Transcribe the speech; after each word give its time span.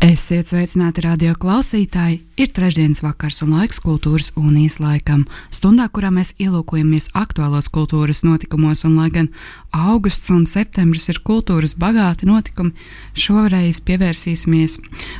Esiet 0.00 0.48
sveicināti 0.48 1.02
radio 1.04 1.34
klausītāji! 1.36 2.22
Ir 2.40 2.48
trešdienas 2.56 3.02
vakars 3.04 3.42
un 3.44 3.50
laiks 3.58 3.82
kultūras 3.84 4.30
unijas 4.32 4.78
laikam, 4.80 5.26
stundā, 5.52 5.90
kurā 5.92 6.08
mēs 6.08 6.30
ielūkojamies 6.40 7.10
aktuālos 7.20 7.68
kultūras 7.68 8.22
notikumos, 8.24 8.80
un 8.88 8.96
lai 8.96 9.10
gan 9.12 9.28
augusts 9.76 10.32
un 10.32 10.46
septembris 10.48 11.10
ir 11.12 11.20
kultūras 11.20 11.76
bagāti 11.76 12.30
notikumi, 12.30 12.72
šoreiz 13.12 13.82
pievērsīsimies 13.84 14.78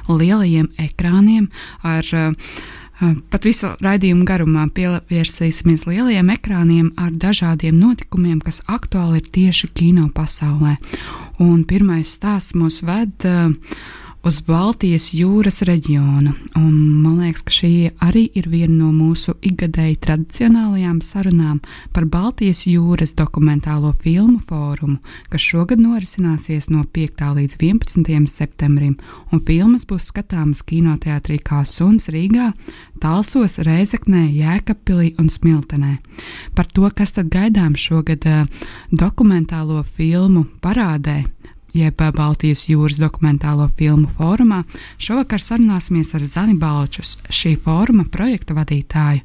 lielajiem 0.08 0.72
ekrāniem 0.88 1.52
ar 1.84 2.08
uh, 2.16 2.56
Pat 3.00 3.46
visu 3.48 3.74
raidījumu 3.80 4.26
garumā 4.28 4.66
pievērsīsimies 4.76 5.86
lielajiem 5.88 6.34
ekrāniem 6.34 6.90
ar 7.00 7.12
dažādiem 7.12 7.76
notikumiem, 7.80 8.42
kas 8.44 8.60
aktuāli 8.68 9.22
ir 9.22 9.30
tieši 9.36 9.70
kino 9.72 10.08
pasaulē. 10.12 10.74
Un 11.40 11.64
pirmais 11.68 12.12
stāsts 12.16 12.52
mūs 12.56 12.82
ved 12.84 13.28
uh, 13.28 13.48
uz 14.26 14.40
Baltijas 14.44 15.10
jūras 15.16 15.62
reģionu. 15.64 16.34
Un 16.58 16.74
man 17.00 17.20
liekas, 17.22 17.44
ka 17.46 17.54
šī 17.54 17.70
arī 18.04 18.26
ir 18.36 18.50
viena 18.52 18.74
no 18.82 18.90
mūsu 18.92 19.32
ikgadēji 19.46 19.96
tradicionālajām 20.04 20.98
sarunām 21.04 21.60
par 21.94 22.04
Baltijas 22.10 22.66
jūras 22.68 23.14
dokumentālo 23.16 23.94
filmu 24.02 24.40
fórumu, 24.44 24.98
kas 25.32 25.46
šogad 25.46 25.80
norisināsies 25.80 26.68
no 26.72 26.84
5. 26.84 27.24
līdz 27.38 27.56
11. 27.60 28.28
septembrim, 28.28 28.98
un 29.32 29.40
filmas 29.46 29.86
būs 29.88 30.10
skatāmas 30.12 30.62
kinoteātrī 30.68 31.40
kā 31.40 31.64
Suns 31.64 32.10
Rīgā, 32.12 32.52
Talsos, 33.00 33.56
Rēzeknē, 33.64 34.26
Jēkabpilī 34.36 35.14
un 35.18 35.32
Smiltenē. 35.32 35.96
Par 36.54 36.68
to, 36.68 36.84
kas 36.92 37.16
tad 37.16 37.32
gaidām 37.32 37.72
šogad 37.78 38.26
uh, 38.28 38.44
dokumentālo 38.92 39.80
filmu 39.96 40.44
parādē 40.60 41.22
jeb 41.76 42.02
Baltijas 42.16 42.66
jūras 42.68 43.00
dokumentālo 43.00 43.68
filmu 43.78 44.10
fórumā, 44.18 44.62
šovakar 44.98 45.42
sarunāsimies 45.42 46.14
ar 46.18 46.26
Zani 46.26 46.58
Balčus, 46.58 47.16
šī 47.30 47.56
fóruma 47.64 48.06
projekta 48.10 48.56
vadītāju. 48.58 49.24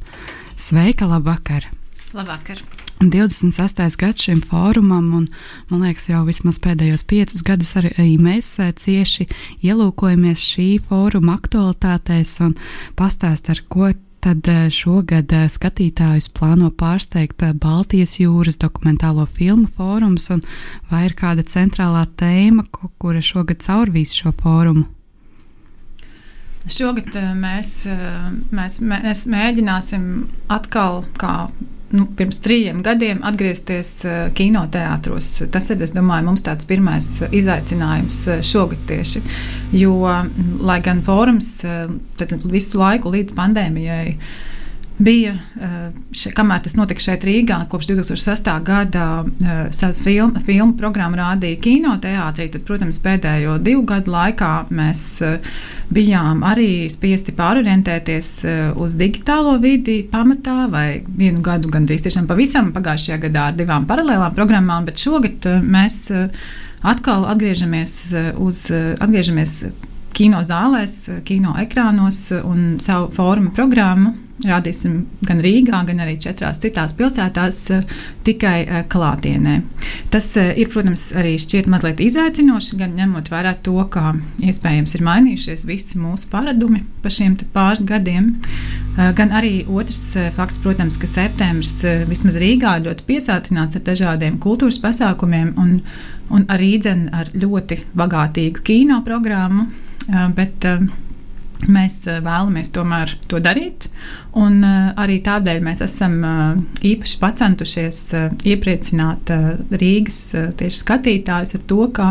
Sveika, 0.55 1.09
labvakar! 1.09 1.69
Labvakar! 2.15 2.61
28. 2.99 3.97
gads 3.99 4.23
šim 4.23 4.41
fórumam, 4.41 5.13
un 5.13 5.27
man 5.69 5.83
liekas, 5.83 6.07
jau 6.09 6.23
vismaz 6.27 6.61
pēdējos 6.63 7.03
piecus 7.03 7.43
gadus 7.43 7.75
arī 7.75 8.15
mēs 8.21 8.53
eh, 8.63 8.71
cieši 8.71 9.27
ielūkojamies 9.67 10.39
šī 10.39 10.69
fóruma 10.87 11.35
aktualitātēs 11.35 12.37
un 12.45 12.55
pastāst, 12.95 13.51
ar 13.51 13.61
ko 13.67 13.91
tad 14.25 14.47
eh, 14.49 14.69
šogad 14.73 15.29
eh, 15.35 15.45
skatītājus 15.51 16.31
plāno 16.33 16.71
pārsteigt 16.73 17.43
eh, 17.45 17.53
Baltijas 17.53 18.17
jūras 18.17 18.57
dokumentālo 18.61 19.27
filmu 19.29 19.69
fórums, 19.69 20.31
un 20.33 20.41
vai 20.89 21.05
ir 21.05 21.13
kāda 21.19 21.45
centrālā 21.45 22.05
tēma, 22.17 22.65
kura 22.73 23.21
šogad 23.21 23.61
caurvīs 23.65 24.15
šo 24.17 24.33
fórumu? 24.39 24.87
Šogad 26.65 27.13
mēs, 27.37 27.83
mēs, 28.49 28.79
mēs 28.81 29.19
mēģināsim 29.29 30.07
atkal, 30.49 31.03
kā 31.21 31.35
nu, 31.93 32.07
pirms 32.17 32.39
trījiem 32.43 32.81
gadiem 32.85 33.21
atgriezties 33.27 33.91
uh, 34.05 34.15
kinoteātros. 34.35 35.29
Tas 35.53 35.69
ir, 35.69 35.81
domāju, 35.95 36.27
mums 36.29 36.45
tāds 36.45 36.67
pirmais 36.69 37.09
izaicinājums 37.29 38.19
uh, 38.29 38.41
šogad 38.45 38.81
tieši. 38.89 39.21
Jo, 39.75 39.95
lai 40.65 40.79
gan 40.85 41.03
fórums 41.05 41.53
visu 42.49 42.81
laiku 42.81 43.13
līdz 43.13 43.35
pandēmijai 43.37 44.17
bija, 45.01 45.33
še, 46.15 46.31
kamēr 46.35 46.61
tas 46.63 46.75
notika 46.77 47.03
šeit 47.03 47.25
Rīgā, 47.27 47.57
kopš 47.71 47.89
2006. 47.91 48.49
gada 48.65 49.07
savas 49.75 49.99
filmu, 50.03 50.39
filmu 50.45 50.77
programmu 50.79 51.19
rādīja 51.19 51.59
kinoteātrī, 51.63 52.47
tad, 52.53 52.63
protams, 52.67 53.01
pēdējo 53.03 53.57
divu 53.63 53.83
gadu 53.89 54.13
laikā 54.13 54.51
mēs 54.75 55.03
bijām 55.95 56.43
arī 56.47 56.87
spiesti 56.91 57.35
pārorientēties 57.35 58.29
uz 58.81 58.95
digitālo 58.99 59.57
vidi 59.63 60.01
pamatā, 60.11 60.65
vai 60.71 61.01
vienu 61.05 61.43
gadu 61.45 61.71
gandrīz 61.73 62.05
tiešām 62.05 62.29
pavisam 62.29 62.71
pagājušajā 62.75 63.19
gadā 63.27 63.49
ar 63.51 63.57
divām 63.59 63.87
paralēlām 63.89 64.35
programmām, 64.37 64.87
bet 64.87 65.01
šogad 65.01 65.49
mēs 65.63 66.05
atkal 66.85 67.27
atgriežamies 67.33 67.97
uz 68.41 68.67
atgriežamies 68.71 69.59
kino 70.15 70.41
zālēs, 70.45 70.99
kino 71.27 71.55
ekrānos 71.59 72.29
un 72.41 72.77
savu 72.83 73.11
formu 73.15 73.51
programmu 73.55 74.15
Rādīsim 74.43 75.05
gan 75.23 75.39
Rīgā, 75.39 75.77
gan 75.87 76.01
arī 76.03 76.17
četrās 76.19 76.57
citās 76.59 76.91
pilsētās, 76.97 77.59
eh, 77.71 77.85
tikai 78.27 78.55
eh, 78.65 78.81
klātienē. 78.91 79.53
Tas 80.11 80.27
eh, 80.35 80.49
ir, 80.59 80.67
protams, 80.73 81.05
arī 81.15 81.37
šķiet 81.39 81.69
mazliet 81.71 82.03
izaicinoši, 82.03 82.75
gan 82.81 82.97
ņemot 82.97 83.31
vērā 83.31 83.53
to, 83.63 83.77
ka 83.93 84.11
iespējams 84.43 84.97
ir 84.97 85.05
mainījušies 85.07 85.63
visi 85.69 86.01
mūsu 86.03 86.27
paradumi 86.33 86.83
pa 87.01 87.13
šiem 87.13 87.37
pāris 87.55 87.85
gadiem. 87.87 88.33
Gan 88.95 89.31
arī 89.35 89.65
otrs 89.67 90.01
fakts, 90.35 90.59
protams, 90.63 90.99
ka 90.99 91.07
septembris 91.07 91.79
vismaz 92.07 92.35
Rīgā 92.39 92.77
ļoti 92.83 93.07
piesātināts 93.07 93.79
ar 93.79 93.87
dažādiem 93.87 94.37
kultūras 94.43 94.79
pasākumiem 94.83 95.55
un, 95.59 95.79
un 96.31 96.45
arī 96.51 96.75
dzen 96.79 97.09
ar 97.15 97.31
ļoti 97.35 97.81
bagātīgu 97.95 98.67
kino 98.67 99.01
programmu. 99.07 99.67
Bet, 100.07 100.65
uh, 100.69 100.85
Mēs 101.71 102.01
eh, 102.09 102.19
vēlamies 102.23 102.71
tomēr 102.75 103.13
to 103.31 103.39
darīt, 103.43 103.87
un 104.37 104.59
arī 104.65 105.19
tādēļ 105.25 105.61
mēs 105.65 105.81
esam 105.85 106.17
īpaši 106.85 107.19
pacentušies 107.21 108.01
iepriecināt 108.45 109.31
Rīgas 109.71 110.19
tieši 110.59 110.81
skatītājus 110.81 111.55
ar 111.57 111.63
to, 111.69 111.87
ka 111.95 112.09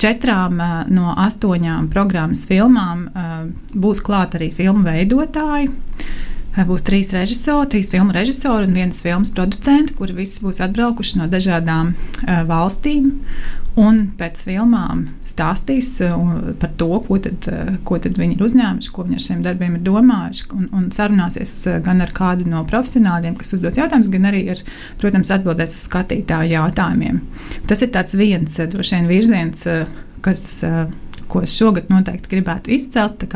četrām 0.00 0.62
no 0.94 1.12
astoņām 1.26 1.90
programmas 1.92 2.46
filmām 2.48 3.06
būs 3.74 4.02
klāt 4.06 4.38
arī 4.38 4.50
filmu 4.56 4.86
veidotāji. 4.88 5.70
Būs 6.66 6.82
trīs 6.82 7.12
režisori, 7.14 7.68
trīs 7.70 7.90
filmu 7.92 8.10
režisori 8.16 8.66
un 8.66 8.74
viens 8.74 9.02
filmas 9.04 9.30
producents, 9.30 9.92
kuri 9.94 10.16
visi 10.16 10.40
būs 10.42 10.58
atbraukuši 10.64 11.20
no 11.20 11.28
dažādām 11.30 11.92
uh, 11.92 12.40
valstīm. 12.48 13.12
Un 13.78 13.98
pēc 14.18 14.40
filmām 14.42 15.04
stāstīs 15.28 15.92
uh, 16.02 16.16
par 16.58 16.72
to, 16.80 16.88
ko 17.04 17.18
tad, 17.22 17.46
uh, 17.52 17.76
ko 17.86 18.00
tad 18.02 18.18
viņi 18.18 18.34
ir 18.34 18.44
uzņēmuši, 18.48 18.92
ko 18.94 19.04
viņi 19.06 19.18
ar 19.18 19.24
šiem 19.26 19.42
darbiem 19.44 19.76
ir 19.78 19.84
domājuši. 19.86 20.46
Un, 20.56 20.68
un 20.74 20.88
sarunāsies 20.94 21.52
gan 21.84 22.02
ar 22.02 22.10
kādu 22.16 22.48
no 22.50 22.64
profesionāļiem, 22.68 23.36
kas 23.38 23.54
uzdos 23.54 23.78
jautājumus, 23.78 24.10
gan 24.14 24.30
arī, 24.32 24.44
ar, 24.56 24.62
protams, 24.98 25.30
atbildēs 25.34 25.76
uz 25.76 25.84
skatītāju 25.86 26.56
jautājumiem. 26.56 27.20
Tas 27.70 27.84
ir 27.84 27.94
viens 28.18 28.56
droši 28.72 28.96
vien 28.96 29.10
virziens, 29.10 29.66
kas 30.24 30.46
ko 31.28 31.42
es 31.44 31.52
šogad 31.54 31.90
noteikti 31.92 32.32
gribētu 32.32 32.72
izcelt. 32.74 33.26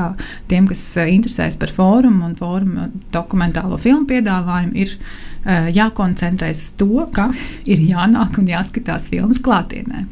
Tiem, 0.50 0.66
kas 0.70 0.80
interesējas 1.02 1.58
par 1.60 1.74
fórumu 1.76 2.30
un 2.30 2.38
fórumu 2.38 2.88
dokumentālo 3.14 3.78
filmu 3.80 4.08
piedāvājumu, 4.10 4.74
ir 4.80 4.96
uh, 4.96 5.68
jākoncentrējas 5.76 6.64
uz 6.66 6.74
to, 6.80 7.06
ka 7.14 7.30
ir 7.68 7.84
jānāk 7.92 8.40
un 8.40 8.50
jāskatās 8.50 9.10
filmas 9.12 9.42
klātienē. 9.44 10.06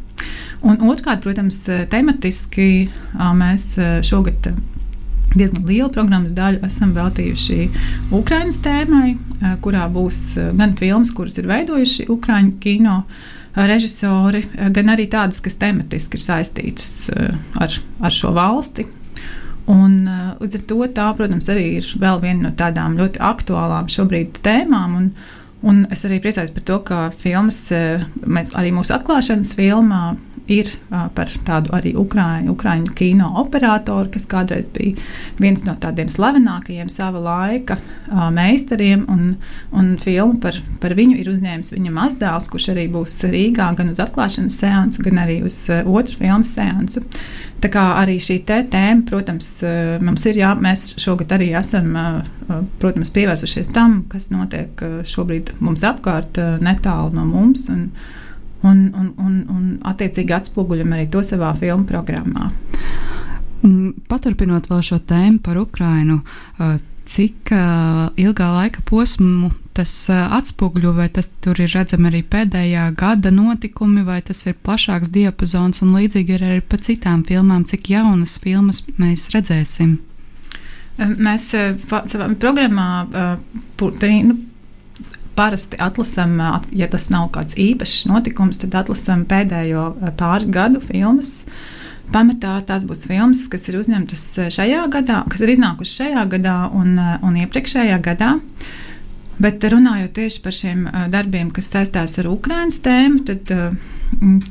Un 0.60 0.82
otrkārt, 0.92 1.22
protams, 1.24 1.62
tematiski 1.92 2.90
mēs 3.16 3.72
šogad 4.04 4.50
diezgan 5.30 5.66
lielu 5.66 5.88
programmas 5.94 6.34
daļu 6.34 6.64
esam 6.66 6.92
veltījuši 6.96 7.68
Ukraiņas 8.16 8.60
tēmai, 8.64 9.14
kurā 9.64 9.86
būs 9.92 10.20
gan 10.58 10.74
filmas, 10.78 11.12
kuras 11.16 11.38
ir 11.40 11.48
veidojuši 11.50 12.08
Ukraiņu 12.10 12.56
kino 12.62 13.02
režisori, 13.54 14.44
gan 14.74 14.92
arī 14.92 15.08
tādas, 15.10 15.40
kas 15.42 15.58
tematiski 15.58 16.18
ir 16.18 16.24
saistītas 16.24 16.94
ar, 17.58 17.78
ar 18.02 18.14
šo 18.14 18.34
valsti. 18.36 18.86
Un, 19.70 20.00
līdz 20.40 20.56
ar 20.58 20.62
to 20.66 20.86
tā, 20.96 21.08
protams, 21.14 21.46
arī 21.52 21.66
ir 21.78 21.90
vēl 22.02 22.22
viena 22.22 22.48
no 22.48 22.54
tādām 22.58 22.96
ļoti 22.98 23.20
aktuālām 23.22 23.90
šobrīd 23.92 24.40
tēmām. 24.42 24.96
Un, 24.98 25.12
un 25.66 25.84
es 25.92 26.04
arī 26.08 26.20
priecājos 26.22 26.52
par 26.54 26.64
to, 26.66 26.78
ka 26.86 26.98
filmas, 27.20 27.60
eh, 27.74 28.04
mēs 28.24 28.54
arī 28.56 28.72
mūsu 28.74 28.94
atklāšanas 28.96 29.54
filmā 29.58 30.16
ir 30.50 30.70
par 30.90 31.30
tādu 31.46 31.72
arī 31.76 31.92
Ukrāņu, 31.98 32.54
Ukrāņu 32.54 32.94
kino 32.98 33.30
operatoru, 33.42 34.10
kas 34.14 34.26
kādreiz 34.30 34.70
bija 34.74 34.98
viens 35.40 35.64
no 35.66 35.76
tādiem 35.80 36.10
slavenākajiem 36.12 36.90
sava 36.92 37.22
laika 37.24 37.78
meistariem. 38.34 39.06
Un, 39.10 39.36
un 39.76 39.92
filmu 40.02 40.40
par, 40.42 40.58
par 40.82 40.96
viņu 40.98 41.18
ir 41.20 41.30
uzņēmis 41.32 41.74
viņa 41.76 41.94
mazdēls, 41.96 42.50
kurš 42.50 42.72
arī 42.74 42.88
būs 42.92 43.16
Rīgā 43.30 43.70
gan 43.78 43.92
uz 43.92 44.02
atklāšanas 44.02 44.58
seansu, 44.62 45.04
gan 45.06 45.22
arī 45.24 45.40
uz 45.46 45.62
otru 45.70 46.18
filmu 46.20 46.46
seansu. 46.46 47.04
Tā 47.60 47.68
kā 47.68 47.82
arī 48.00 48.16
šī 48.22 48.38
tēma, 48.48 49.02
protams, 49.08 49.50
mums 50.00 50.22
ir 50.30 50.38
jā, 50.40 50.54
mēs 50.56 50.94
šogad 51.00 51.34
arī 51.36 51.50
esam, 51.58 51.90
protams, 52.80 53.12
pievērsušies 53.12 53.68
tam, 53.74 54.00
kas 54.08 54.30
notiek 54.32 54.80
šobrīd 55.04 55.52
mums 55.60 55.84
apkārt, 55.84 56.40
netālu 56.64 57.12
no 57.18 57.26
mums. 57.28 57.68
Un, 57.72 57.90
un, 58.62 58.84
un, 58.94 59.10
un, 59.18 59.34
un 59.48 59.64
attiecīgi 59.90 60.36
atspoguļam 60.36 60.94
arī 60.96 61.08
to 61.12 61.24
savā 61.26 61.52
filmu 61.58 61.88
programmā. 61.88 62.50
Paturpinot 64.08 64.70
vēl 64.70 64.84
šo 64.84 65.00
tēmu 65.04 65.42
par 65.44 65.58
Ukrajinu, 65.60 66.22
cik 67.10 67.50
uh, 67.52 68.08
ilgā 68.20 68.46
laika 68.54 68.84
posmu 68.86 69.50
tas 69.74 69.92
uh, 70.12 70.28
atspoguļo, 70.36 70.92
vai 70.94 71.08
tas 71.12 71.30
tur 71.42 71.58
ir 71.62 71.72
redzami 71.74 72.10
arī 72.10 72.20
pēdējā 72.22 72.84
gada 72.98 73.32
notikumi, 73.34 74.04
vai 74.06 74.20
tas 74.26 74.44
ir 74.46 74.58
plašāks 74.66 75.10
diapazons, 75.14 75.82
un 75.84 75.96
līdzīgi 75.96 76.36
ir 76.36 76.46
arī 76.46 76.60
pa 76.62 76.78
citām 76.78 77.24
filmām, 77.26 77.64
cik 77.66 77.90
jaunas 77.90 78.36
filmas 78.42 78.84
mēs 79.00 79.28
redzēsim. 79.34 79.98
Mēs 81.00 81.48
savā 81.50 82.28
programmā 82.38 82.88
nu, 83.08 84.36
parasti 85.36 85.78
atlasām, 85.80 86.38
ja 86.76 86.88
tas 86.90 87.08
nav 87.12 87.30
kāds 87.34 87.56
īpašs 87.60 88.06
notikums, 88.10 88.60
tad 88.62 88.76
atlasām 88.82 89.24
pēdējo 89.30 89.86
pāris 90.20 90.50
gadu 90.52 90.82
filmas. 90.84 91.44
Pamatā 92.10 92.56
tās 92.66 92.84
būs 92.88 93.06
filmas, 93.06 93.44
kas 93.50 93.68
ir 93.70 93.78
uzņemtas 93.78 94.24
šajā 94.56 94.82
gadā, 94.90 95.22
kas 95.30 95.44
ir 95.44 95.52
iznākušas 95.54 96.00
šajā 96.02 96.24
gadā 96.32 96.56
un, 96.74 96.96
un 96.98 97.36
iepriekšējā 97.44 98.00
gadā. 98.02 98.32
Bet 99.40 99.62
runājot 99.72 100.12
tieši 100.18 100.42
par 100.44 100.56
šiem 100.56 100.82
darbiem, 101.12 101.52
kas 101.54 101.70
saistās 101.72 102.18
ar 102.20 102.28
Ukraiņas 102.28 102.82
tēmu, 102.84 103.22
tad 103.30 103.54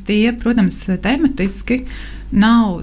tie, 0.08 0.24
protams, 0.40 0.80
tematiski 1.04 1.84
nav 2.32 2.80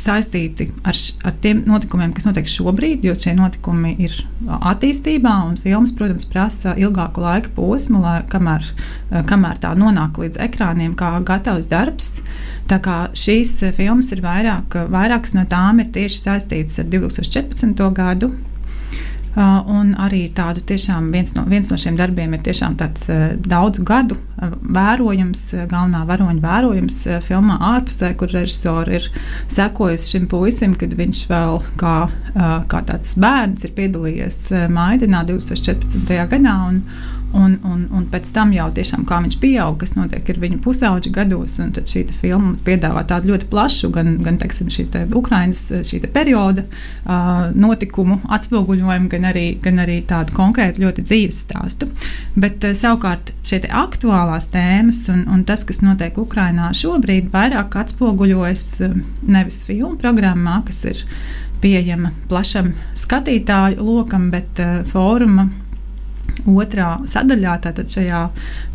saistīti 0.00 0.70
ar, 0.86 0.96
ar 1.26 1.34
tiem 1.44 1.62
notikumiem, 1.68 2.12
kas 2.16 2.28
notiek 2.28 2.48
šobrīd, 2.50 3.04
jo 3.06 3.14
šie 3.18 3.34
notikumi 3.38 3.94
ir 4.02 4.16
attīstībā, 4.70 5.32
un 5.48 5.58
filmas, 5.62 5.94
protams, 5.96 6.26
prasa 6.30 6.74
ilgāku 6.80 7.24
laika 7.24 7.52
posmu, 7.56 8.00
lai, 8.04 8.20
kamēr, 8.30 8.66
kamēr 9.30 9.60
tā 9.62 9.74
nonāk 9.78 10.20
līdz 10.22 10.40
ekrāniem, 10.48 10.96
kā 10.98 11.12
gatavs 11.26 11.70
darbs. 11.70 12.20
Tā 12.70 12.78
kā 12.82 12.98
šīs 13.18 13.56
filmas 13.76 14.12
ir 14.14 14.22
vairāk, 14.22 14.76
vairākas 14.92 15.34
no 15.34 15.42
tām 15.50 15.82
ir 15.82 15.90
tieši 15.94 16.22
saistītas 16.22 16.78
ar 16.82 16.90
2014. 16.92 17.82
gadu, 17.96 18.30
un 19.36 19.92
arī 20.00 20.24
tādu 20.34 20.62
tiešām 20.66 21.10
viens 21.14 21.30
no, 21.36 21.44
viens 21.46 21.70
no 21.70 21.76
šiem 21.78 21.94
darbiem 21.98 22.32
ir 22.34 22.42
tiešām 22.46 22.74
tāds 22.80 23.06
uh, 23.12 23.36
daudzu 23.38 23.84
gadu 23.86 24.16
uh, 24.16 24.56
vērojums, 24.60 25.44
galvenā 25.70 26.02
varoņa 26.08 26.42
vērojums 26.42 26.98
filmā 27.26 27.60
ārpusē, 27.76 28.10
kur 28.18 28.32
režisori 28.34 28.98
ir 28.98 29.06
sekojusi 29.52 30.16
šim 30.16 30.26
puisim, 30.30 30.74
kad 30.78 30.96
viņš 30.98 31.22
vēl 31.30 31.62
kā, 31.80 31.94
kā 32.70 32.82
tāds 32.88 33.14
bērns 33.20 33.66
ir 33.66 33.74
piedalījies 33.76 34.42
Maidenā 34.72 35.22
2014. 35.28 36.10
gadā. 36.30 36.56
Un, 36.70 36.82
Un, 37.30 37.52
un, 37.62 37.84
un 37.94 38.06
pēc 38.10 38.32
tam 38.34 38.50
jau 38.50 38.66
tiešām 38.74 39.04
kā 39.06 39.20
viņš 39.22 39.36
pieaug, 39.38 39.76
kas 39.78 39.92
notiek 39.94 40.26
ar 40.32 40.38
viņu 40.42 40.56
pusauģu 40.64 41.12
gados. 41.14 41.60
Tad 41.76 41.86
šī 41.86 42.02
filma 42.10 42.48
mums 42.48 42.62
piedāvā 42.66 43.04
tādu 43.06 43.30
ļoti 43.30 43.46
plašu, 43.52 43.90
gan, 43.94 44.16
gan 44.24 44.40
teiksim, 44.40 44.70
šīs 44.72 44.90
te 44.90 45.04
Ukrainas 45.14 45.62
šī 45.86 46.00
te 46.02 46.10
perioda 46.10 46.64
uh, 46.66 47.52
notikumu 47.54 48.18
atspoguļojumu, 48.34 49.06
gan 49.12 49.28
arī, 49.30 49.46
gan 49.62 49.78
arī 49.84 50.00
tādu 50.10 50.34
konkrētu 50.34 50.82
ļoti 50.82 51.06
dzīves 51.06 51.40
stāstu. 51.46 51.90
Bet 52.34 52.66
uh, 52.66 52.74
savukārt 52.74 53.30
šie 53.46 53.62
aktuālās 53.68 54.50
tēmas 54.50 55.04
un, 55.14 55.22
un 55.30 55.46
tas, 55.46 55.62
kas 55.68 55.84
notiek 55.86 56.18
Ukrainā 56.18 56.72
šobrīd, 56.74 57.30
vairāk 57.30 57.78
atspoguļojas 57.84 58.66
uh, 58.88 59.00
nevis 59.30 59.62
filmu 59.70 59.94
programmā, 60.02 60.64
kas 60.66 60.82
ir 60.90 61.06
pieejama 61.62 62.10
plašam 62.26 62.74
skatītāju 62.98 63.84
lokam, 63.86 64.32
bet 64.34 64.58
uh, 64.58 64.80
fóruma 64.90 65.46
otrā 66.48 66.92
sadaļā, 67.10 67.56
tātad 67.66 67.90
šajā, 67.92 68.22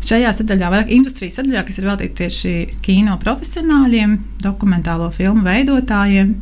šajā 0.06 0.32
sadaļā, 0.38 0.70
vairāk 0.72 0.94
industrijas 0.94 1.40
sadaļā, 1.40 1.64
kas 1.66 1.80
ir 1.80 1.88
veltīta 1.88 2.18
tieši 2.22 2.54
kino 2.84 3.18
profesionāļiem, 3.22 4.16
dokumentālo 4.44 5.10
filmu 5.14 5.46
veidotājiem, 5.46 6.34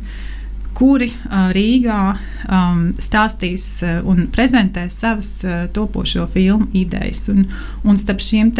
kuri 0.75 1.07
Rīgā 1.55 1.99
um, 2.11 2.81
stāstīs 3.01 3.67
un 4.03 4.25
prezentēs 4.33 4.99
savas 5.01 5.29
topošo 5.75 6.27
filmu 6.33 6.67
idejas. 6.75 7.25
Un, 7.31 7.45
un 7.87 7.99
starp 8.01 8.23
šiem 8.23 8.53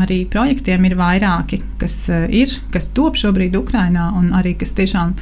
arī 0.00 0.22
projektiem 0.30 0.86
ir 0.88 0.96
vairāki, 0.98 1.60
kas 1.80 2.08
ir, 2.10 2.54
kas 2.74 2.90
top 2.96 3.18
šobrīd 3.20 3.56
Ukrainā 3.58 4.12
un 4.16 4.32
arī 4.36 4.54
kas 4.58 4.72
tiešām 4.78 5.14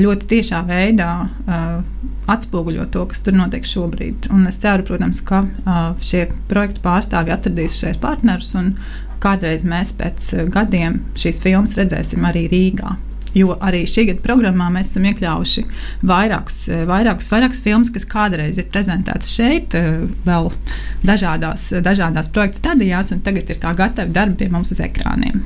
ļoti 0.00 0.30
tiešā 0.30 0.62
veidā 0.68 1.10
uh, 1.26 1.82
atspoguļo 2.30 2.86
to, 2.94 3.04
kas 3.10 3.24
tur 3.26 3.36
notiek 3.38 3.66
šobrīd. 3.66 4.30
Un 4.34 4.46
es 4.50 4.60
ceru, 4.62 4.86
protams, 4.86 5.22
ka 5.26 5.42
uh, 5.44 5.82
šie 6.04 6.28
projektu 6.50 6.84
pārstāvji 6.86 7.34
atradīs 7.34 7.78
šeit 7.80 8.00
partnerus 8.02 8.54
un 8.58 8.74
kādreiz 9.20 9.66
mēs 9.68 9.92
pēc 9.98 10.32
gadiem 10.54 11.02
šīs 11.18 11.42
filmas 11.44 11.76
redzēsim 11.78 12.24
arī 12.30 12.46
Rīgā. 12.52 12.96
Jo 13.36 13.54
arī 13.62 13.84
šī 13.88 14.06
gada 14.10 14.24
programmā 14.24 14.70
mēs 14.74 14.92
esam 14.92 15.06
iekļāvuši 15.10 15.66
vairākus, 16.10 16.58
vairākus, 16.90 17.30
vairākus 17.32 17.62
filmus, 17.64 17.92
kas 17.94 18.08
kādreiz 18.10 18.58
ir 18.58 18.68
prezentētas 18.72 19.30
šeit, 19.36 19.76
vēl 20.26 20.50
dažādās, 21.06 21.70
dažādās 21.84 22.32
projekta 22.34 22.64
stadijās, 22.64 23.14
un 23.14 23.22
tagad 23.24 23.50
ir 23.50 23.62
kā 23.62 23.74
gatavi 23.78 24.14
darbi 24.16 24.42
pie 24.42 24.52
mums 24.52 24.74
uz 24.74 24.82
ekrāniem 24.82 25.42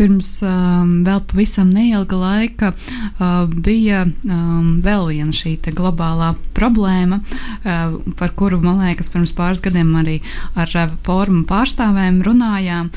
pirms 0.00 0.30
um, 0.46 0.92
vēl 1.04 1.20
pavisam 1.28 1.70
neilga 1.74 2.16
laika 2.16 2.72
uh, 2.72 3.44
bija 3.50 4.04
um, 4.06 4.78
vēl 4.84 5.10
viena 5.12 5.34
šī 5.36 5.56
globālā 5.76 6.32
problēma, 6.56 7.20
uh, 7.20 7.98
par 8.20 8.32
kuru, 8.38 8.60
man 8.64 8.80
liekas, 8.84 9.10
pirms 9.12 9.34
pāris 9.36 9.62
gadiem 9.64 9.92
arī 10.00 10.20
ar 10.56 10.72
uh, 10.72 10.94
fórumu 11.06 11.44
pārstāvēm 11.48 12.22
runājām. 12.26 12.92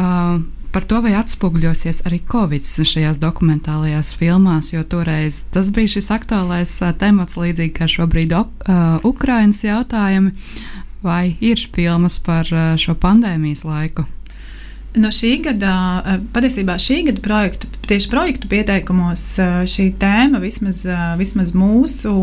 Uh, 0.00 0.40
par 0.72 0.86
to, 0.86 1.00
vai 1.04 1.14
atspoguļosies 1.18 2.04
arī 2.08 2.20
Covid 2.30 2.64
šajās 2.86 3.18
dokumentālajās 3.22 4.12
filmās, 4.18 4.72
jo 4.74 4.84
toreiz 4.86 5.42
tas 5.54 5.72
bija 5.74 5.96
šis 5.96 6.10
aktuālais 6.14 6.76
temats, 7.00 7.38
līdzīgi 7.40 7.74
kā 7.80 7.90
šobrīd 7.90 8.34
uh, 8.36 9.00
Ukrainas 9.06 9.64
jautājumi, 9.66 10.34
vai 11.02 11.36
ir 11.40 11.62
filmas 11.74 12.20
par 12.22 12.48
uh, 12.54 12.74
šo 12.80 12.94
pandēmijas 13.00 13.66
laiku. 13.66 14.06
No 14.94 15.12
šī 15.14 15.36
gada, 15.44 16.02
eh, 16.02 16.16
patiesībā 16.34 16.74
šī 16.74 17.04
gada 17.06 17.22
projektu, 17.22 17.68
tieši 17.86 18.08
projektu 18.10 18.48
pieteikumos 18.50 19.22
eh, 19.38 19.50
šī 19.70 19.84
tēma 20.02 20.40
vismaz, 20.42 20.80
eh, 20.82 21.02
vismaz 21.18 21.52
mūsu, 21.54 22.14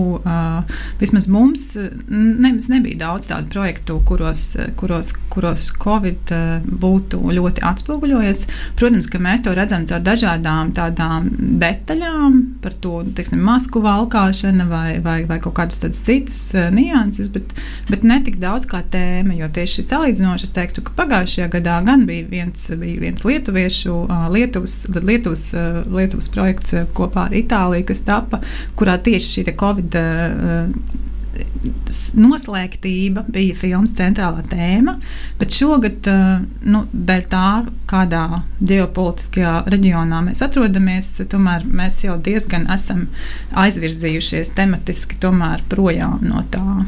vismaz 0.99 1.27
mums, 1.31 1.63
ne, 2.09 2.51
nebija 2.69 2.99
daudz 3.05 3.29
tādu 3.31 3.47
projektu, 3.53 4.01
kuros, 4.05 4.57
kuros, 4.75 5.13
kuros 5.31 5.69
Covid 5.79 6.33
būtu 6.67 7.21
ļoti 7.37 7.63
atspoguļojies. 7.63 8.43
Protams, 8.75 9.07
ka 9.11 9.21
mēs 9.23 9.45
to 9.45 9.53
redzam 9.55 9.85
caur 9.87 10.03
dažādām 10.03 10.73
tādām 10.75 11.29
detaļām 11.61 12.41
par 12.63 12.75
to, 12.83 12.99
teiksim, 13.15 13.39
masku 13.47 13.79
valkāšana 13.85 14.67
vai, 14.67 14.99
vai, 15.03 15.21
vai 15.29 15.39
kaut 15.43 15.55
kādas 15.61 15.79
citas 15.79 16.41
nianses, 16.75 17.31
bet, 17.31 17.55
bet 17.87 18.03
ne 18.03 18.19
tik 18.25 18.41
daudz 18.43 18.67
kā 18.67 18.83
tēma, 18.83 19.37
jo 19.39 19.47
tieši 19.55 19.87
salīdzinoši 19.87 20.49
es 20.49 20.55
teiktu, 20.57 20.83
ka 20.83 20.97
pagājušajā 21.03 21.51
gadā 21.55 21.79
gan 21.87 22.07
bija 22.09 22.27
viens 22.27 22.56
viens, 22.57 22.79
bija 22.79 22.99
viens 23.01 23.23
lietuviešu, 23.25 23.95
Lietuvas, 24.33 24.87
Lietuvas, 24.89 25.45
Lietuvas 25.93 26.29
projekts 26.33 26.73
kopā 26.97 27.27
ar 27.27 27.35
Itāliju, 27.37 27.85
kas 27.91 28.01
tapa, 28.07 28.41
kurā 28.75 28.97
tieši 29.03 29.35
šī 29.37 29.55
Covid 29.57 29.99
noslēgtība 32.17 33.25
bija 33.31 33.55
filmas 33.57 33.93
centrālā 33.97 34.43
tēma, 34.49 34.97
bet 35.39 35.55
šogad, 35.55 36.07
eh, 36.07 36.45
nu, 36.67 36.83
dēļ 36.93 37.23
tā, 37.31 37.49
kādā 37.87 38.41
ģeopolitiskajā 38.61 39.53
reģionā 39.71 40.21
mēs 40.25 40.41
atrodamies, 40.45 41.09
tomēr 41.31 41.65
mēs 41.65 42.03
jau 42.03 42.17
diezgan 42.21 42.67
esam 42.73 43.07
aizvirzījušies 43.55 44.53
tematiski 44.57 45.17
projām 45.69 46.19
no 46.21 46.43
tā. 46.51 46.85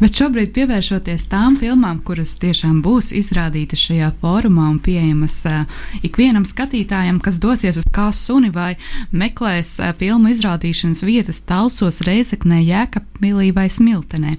Bet 0.00 0.16
šobrīd, 0.18 0.52
pievēršoties 0.56 1.28
tām 1.30 1.56
filmām, 1.60 2.00
kuras 2.02 2.34
tiešām 2.40 2.80
būs 2.82 3.12
izrādītas 3.16 3.84
šajā 3.86 4.10
fórumā 4.20 4.68
un 4.72 4.78
pieejamas 4.82 5.36
uh, 5.46 5.64
ikvienam 6.02 6.44
skatītājam, 6.48 7.20
kas 7.22 7.38
dosies 7.42 7.78
uz 7.80 7.86
kā 7.92 8.08
suni 8.12 8.50
vai 8.50 8.76
meklēs 9.12 9.76
uh, 9.80 9.92
filmu 9.98 10.32
izrādīšanas 10.32 11.04
vietas 11.06 11.42
Talsos, 11.46 12.00
Reizeknē, 12.06 12.62
Jēkabpilī 12.66 13.52
vai 13.54 13.68
Smiltenē. 13.72 14.36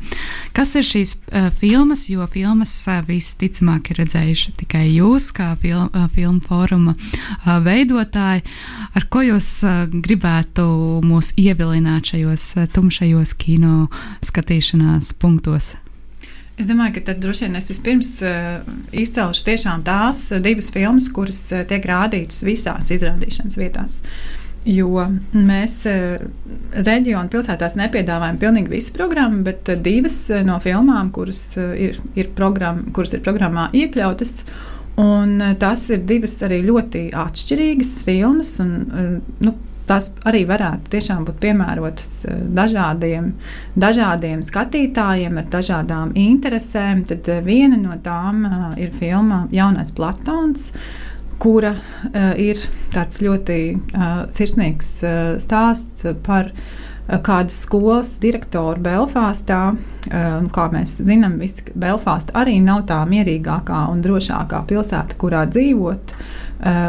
Kas 0.55 0.75
ir 0.79 0.85
šīs 0.87 1.15
uh, 1.17 1.49
filmas? 1.59 2.05
Jo 2.11 2.27
filmas 2.31 2.73
uh, 2.87 3.01
visticamāk 3.07 3.91
ir 3.91 4.03
redzējuši 4.03 4.55
tikai 4.63 4.85
jūs, 4.91 5.31
kā 5.35 5.53
film, 5.61 5.89
uh, 5.91 6.07
filmu 6.13 6.43
fóruma 6.47 6.95
uh, 6.95 7.57
veidotāji. 7.63 8.45
Ar 8.93 9.07
ko 9.09 9.23
jūs 9.25 9.53
uh, 9.67 9.85
gribētu 9.93 10.65
mūs 11.05 11.33
ievilināt 11.39 12.13
šajos 12.13 12.49
uh, 12.57 12.67
tumšajos 12.73 13.35
kino 13.41 13.87
skatīšanās 14.25 15.15
punktos? 15.21 15.73
Es 16.53 16.67
domāju, 16.69 16.99
ka 16.99 17.07
tad 17.07 17.21
droši 17.23 17.47
vien 17.47 17.57
es 17.57 17.65
vispirms 17.71 18.11
uh, 18.21 18.61
izcelšu 18.93 19.57
tās 19.83 20.27
divas 20.45 20.69
filmas, 20.71 21.09
kuras 21.09 21.41
uh, 21.51 21.63
tiek 21.65 21.85
rādītas 21.89 22.43
visās 22.45 22.91
izrādīšanas 22.93 23.57
vietās. 23.57 24.01
Jo 24.63 25.09
mēs 25.35 25.73
uh, 25.91 26.21
reģionu 26.87 27.27
pilsētās 27.31 27.75
nepiedāvājam 27.75 28.37
pilnīgi 28.39 28.71
visu 28.71 28.93
programmu, 28.95 29.41
bet 29.43 29.67
uh, 29.73 29.79
divas 29.83 30.21
uh, 30.31 30.39
no 30.47 30.55
filmām, 30.63 31.09
kuras, 31.11 31.41
uh, 31.59 31.73
ir, 31.75 31.99
ir 32.15 32.31
program, 32.37 32.85
kuras 32.95 33.11
ir 33.17 33.23
programmā 33.25 33.67
iekļautas, 33.75 34.37
un 35.03 35.35
uh, 35.41 35.51
tās 35.59 35.83
ir 35.91 36.05
divas 36.07 36.37
arī 36.47 36.61
ļoti 36.69 37.09
atšķirīgas 37.25 37.93
filmas. 38.07 38.55
Un, 38.63 38.73
uh, 38.87 39.37
nu, 39.43 39.55
tās 39.83 40.13
arī 40.23 40.45
varētu 40.47 40.93
tiešām 40.93 41.25
būt 41.27 41.41
piemērotas 41.43 42.09
dažādiem, 42.55 43.33
dažādiem 43.75 44.43
skatītājiem 44.47 45.41
ar 45.41 45.49
dažādām 45.51 46.13
interesēm. 46.15 47.03
Tad 47.09 47.27
viena 47.43 47.75
no 47.81 47.97
tām 47.99 48.45
ir 48.79 48.95
filma 48.95 49.43
Jaunais 49.51 49.91
Platons. 49.91 50.69
Kura 51.41 51.73
uh, 51.75 52.33
ir 52.39 52.61
tāds 52.93 53.21
ļoti 53.23 53.59
uh, 53.73 54.23
sirsnīgs 54.33 54.95
uh, 55.03 55.19
stāsts 55.41 56.05
par 56.25 56.51
uh, 56.51 57.19
kādas 57.25 57.57
skolas 57.65 58.15
direktoru 58.23 58.81
Belfāstā. 58.83 59.63
Uh, 60.07 60.47
kā 60.53 60.69
mēs 60.73 60.97
zinām, 61.03 61.39
Belfāsta 61.73 62.35
arī 62.43 62.59
nav 62.63 62.85
tā 62.89 63.01
mierīgākā 63.09 63.85
un 63.91 64.03
drošākā 64.05 64.63
pilsēta, 64.69 65.19
kurā 65.19 65.45
dzīvot. 65.51 66.15
Uh, 66.15 66.43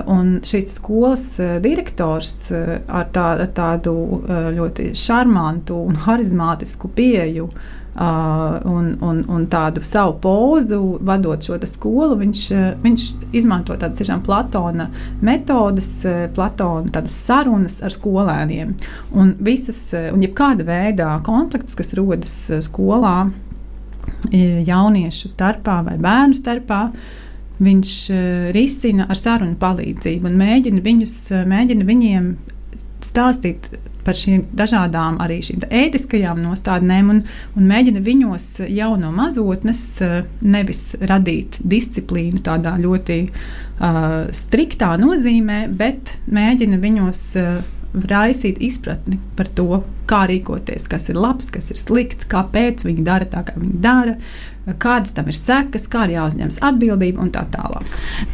un 0.06 0.36
šīs 0.46 0.76
skolas 0.76 1.24
eh, 1.42 1.56
direktors 1.62 2.34
eh, 2.54 2.76
ar, 2.86 3.08
tā, 3.14 3.24
ar 3.42 3.48
tādu 3.56 3.94
ļoti 4.54 4.92
šarmantu 4.98 5.80
un 5.88 5.98
harizmātisku 6.04 6.92
pieeju 6.94 7.48
Uh, 7.50 7.83
un, 7.94 8.90
un, 9.00 9.20
un 9.30 9.46
tādu 9.50 9.84
savu 9.86 10.16
pozu, 10.22 10.80
vadot 11.04 11.46
šo 11.46 11.58
skolu, 11.70 12.18
viņš, 12.20 12.44
viņš 12.82 13.06
izmanto 13.36 13.76
tādas 13.78 14.00
tiešām 14.00 14.24
Platona 14.26 14.88
metodes, 15.22 15.90
Platona 16.34 17.04
sarunas 17.08 17.80
ar 17.84 17.94
skolēniem. 17.94 18.74
Un 19.14 19.34
visas, 19.44 19.80
un 20.12 20.22
jebkāda 20.24 20.66
veida 20.66 21.12
konfliktus, 21.26 21.78
kas 21.78 21.94
rodas 21.98 22.34
skolā, 22.66 23.30
jauniešu 24.32 25.30
starpā 25.30 25.78
vai 25.86 25.94
bērnu 26.00 26.36
starpā, 26.36 26.80
uh, 26.90 27.20
viņš 27.62 27.94
uh, 28.10 28.18
risina 28.54 29.06
ar 29.10 29.18
sarunu 29.18 29.56
palīdzību 29.60 30.30
un 30.30 30.38
mēģina, 30.40 30.82
viņus, 30.84 31.16
uh, 31.32 31.44
mēģina 31.48 31.86
viņiem 31.86 32.30
stāstīt 33.04 33.68
par 34.04 34.18
šīm 34.18 34.46
dažādām 34.56 35.18
arī 35.24 35.40
šīm 35.46 35.66
ētiskajām 35.68 36.42
nostādnēm 36.44 37.12
un, 37.14 37.22
un 37.56 37.68
mēģina 37.70 38.02
viņos 38.04 38.48
jau 38.68 38.90
no 39.00 39.12
mazotnes 39.14 39.84
uh, 40.04 40.18
nevis 40.44 40.90
radīt 41.00 41.60
disciplīnu 41.64 42.42
tādā 42.44 42.76
ļoti 42.80 43.20
uh, 43.28 44.28
striktā 44.34 44.94
nozīmē, 45.00 45.64
bet 45.72 46.16
mēģina 46.30 46.80
viņos 46.82 47.24
uh, 47.40 47.62
raisīt 47.94 48.58
izpratni 48.62 49.20
par 49.38 49.48
to, 49.54 49.82
kā 50.10 50.24
rīkoties, 50.28 50.88
kas 50.90 51.08
ir 51.12 51.18
labs, 51.20 51.50
kas 51.54 51.70
ir 51.72 51.78
slikts, 51.80 52.26
kāpēc 52.28 52.84
viņi 52.86 53.06
dara 53.06 53.28
tā, 53.30 53.44
kā 53.46 53.54
viņi 53.56 53.78
dara, 53.84 54.16
kādas 54.80 55.12
tam 55.16 55.28
ir 55.28 55.36
sekas, 55.36 55.86
kā 55.92 56.06
ir 56.06 56.14
jāuzņemas 56.16 56.60
atbildība 56.64 57.22
un 57.24 57.30
tā 57.34 57.44
tālāk. 57.52 57.84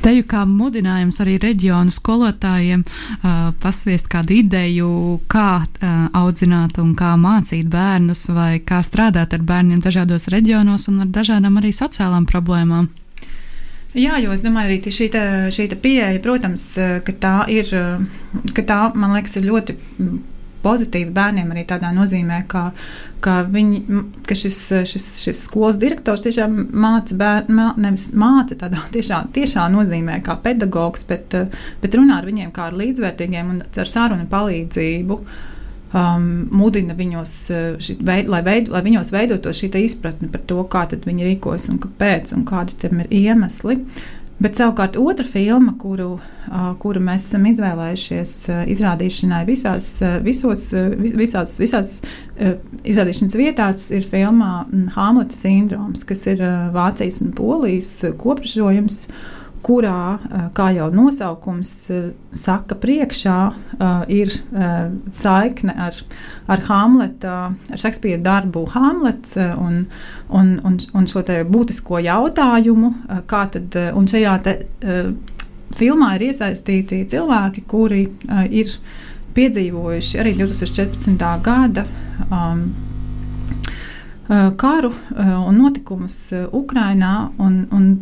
Te 0.03 0.15
jau 0.15 0.27
kā 0.31 0.45
mudinājums 0.49 1.21
arī 1.23 1.37
reģionu 1.43 1.95
skolotājiem 1.95 2.85
uh, 2.87 3.51
pasviest 3.63 4.11
kādu 4.11 4.39
ideju, 4.39 4.91
kā 5.31 5.49
uh, 5.65 5.99
audzināt 6.23 6.79
un 6.83 6.95
kā 6.99 7.17
mācīt 7.21 7.69
bērnus 7.71 8.29
vai 8.37 8.53
kā 8.67 8.83
strādāt 8.87 9.35
ar 9.37 9.45
bērniem 9.47 9.83
dažādos 9.85 10.31
reģionos 10.33 10.89
un 10.93 11.05
ar 11.07 11.13
dažādām 11.21 11.61
arī 11.61 11.75
sociālām 11.75 12.29
problēmām. 12.31 12.91
Jā, 13.91 14.21
jo 14.23 14.31
es 14.31 14.45
domāju, 14.45 14.71
arī 14.71 14.93
šī, 14.95 15.07
te, 15.11 15.23
šī 15.51 15.65
te 15.73 15.77
pieeja, 15.83 16.21
protams, 16.23 16.67
ka 17.07 17.15
tā 17.19 17.37
ir, 17.51 17.73
ka 18.55 18.63
tā, 18.63 18.83
man 18.95 19.17
liekas, 19.17 19.35
ir 19.41 19.49
ļoti 19.49 19.75
pozitīvi 20.63 21.11
bērniem 21.17 21.51
arī 21.51 21.65
tādā 21.69 21.91
nozīmē, 21.97 22.43
ka, 22.51 22.69
ka, 23.25 23.41
viņi, 23.51 23.81
ka 24.29 24.37
šis, 24.39 24.59
šis, 24.93 25.07
šis 25.25 25.43
skolas 25.49 25.79
direktors 25.81 26.25
tiešām 26.27 26.57
māca 26.71 27.17
bērnu, 27.19 27.57
mā, 27.57 27.69
nevis 27.81 28.11
māca 28.15 28.59
tādā 28.61 28.85
tiešā, 28.95 29.25
tiešā 29.37 29.67
nozīmē, 29.73 30.21
kā 30.27 30.37
pedagogs, 30.45 31.07
bet, 31.09 31.37
bet 31.83 31.97
runā 31.97 32.21
ar 32.21 32.29
viņiem 32.29 32.53
kā 32.55 32.69
ar 32.69 32.79
līdzvērtīgiem 32.81 33.55
un 33.57 33.63
ar 33.65 33.91
sarunu 33.91 34.29
palīdzību. 34.31 35.21
Um, 35.91 36.47
mudina 36.55 36.95
viņos, 36.95 37.33
veid, 38.07 38.29
lai, 38.31 38.45
veid, 38.47 38.69
lai 38.71 38.85
viņos 38.87 39.09
veidotos 39.11 39.59
šī 39.59 39.73
izpratne 39.83 40.29
par 40.31 40.45
to, 40.47 40.63
kā 40.71 40.85
viņi 40.93 41.27
rīkojas 41.27 41.67
un 41.73 41.81
kāpēc, 41.83 42.31
un 42.37 42.45
kādi 42.47 42.79
tam 42.79 43.01
ir 43.03 43.11
iemesli. 43.11 43.75
Uh, 43.75 44.05
Bet 44.41 44.57
savukārt 44.57 44.95
otra 44.97 45.25
filma, 45.29 45.75
kuru, 45.77 46.15
kuru 46.81 47.01
mēs 47.05 47.27
esam 47.27 47.43
izvēlējušies 47.51 48.31
izrādīšanai 48.73 49.41
visās, 49.45 49.91
visos, 50.25 50.63
visās, 51.21 51.59
visās 51.61 51.99
izrādīšanas 52.89 53.37
vietās, 53.37 53.83
ir 53.93 54.07
filmā 54.09 54.63
Hamleta 54.95 55.37
sindroms, 55.37 56.07
kas 56.09 56.25
ir 56.33 56.41
Vācijas 56.73 57.21
un 57.21 57.35
Polijas 57.37 57.93
kopražojums 58.23 59.03
kurā, 59.63 60.19
eh, 60.19 60.49
kā 60.57 60.71
jau 60.75 60.89
nosaukums 60.95 61.73
eh, 61.93 62.11
saka, 62.37 62.77
priekšā 62.81 63.39
eh, 63.51 64.13
ir 64.21 64.35
saikne 65.17 65.75
ar, 65.89 65.97
ar 66.51 66.65
Hamleta, 66.69 67.37
ar 67.71 67.83
Šekspīra 67.83 68.21
darbu 68.25 68.65
Hamlets 68.75 69.37
un, 69.37 69.85
un, 70.29 70.55
un, 70.65 70.79
un 70.95 71.09
šo 71.11 71.23
būtisko 71.51 72.01
jautājumu, 72.05 72.93
kā 73.31 73.45
tad, 73.53 73.77
un 73.97 74.09
šajā 74.11 74.37
te, 74.45 74.55
filmā 75.79 76.15
ir 76.17 76.29
iesaistīti 76.31 77.05
cilvēki, 77.11 77.65
kuri 77.71 78.05
ir 78.51 78.73
piedzīvojuši 79.37 80.23
arī 80.23 80.35
2014. 80.41 81.27
gada 81.45 81.85
um, 82.27 82.65
karu 84.59 84.91
un 85.15 85.59
notikumus 85.59 86.19
Ukrajinā. 86.51 87.15
Un, 87.39 87.63
un 87.75 87.93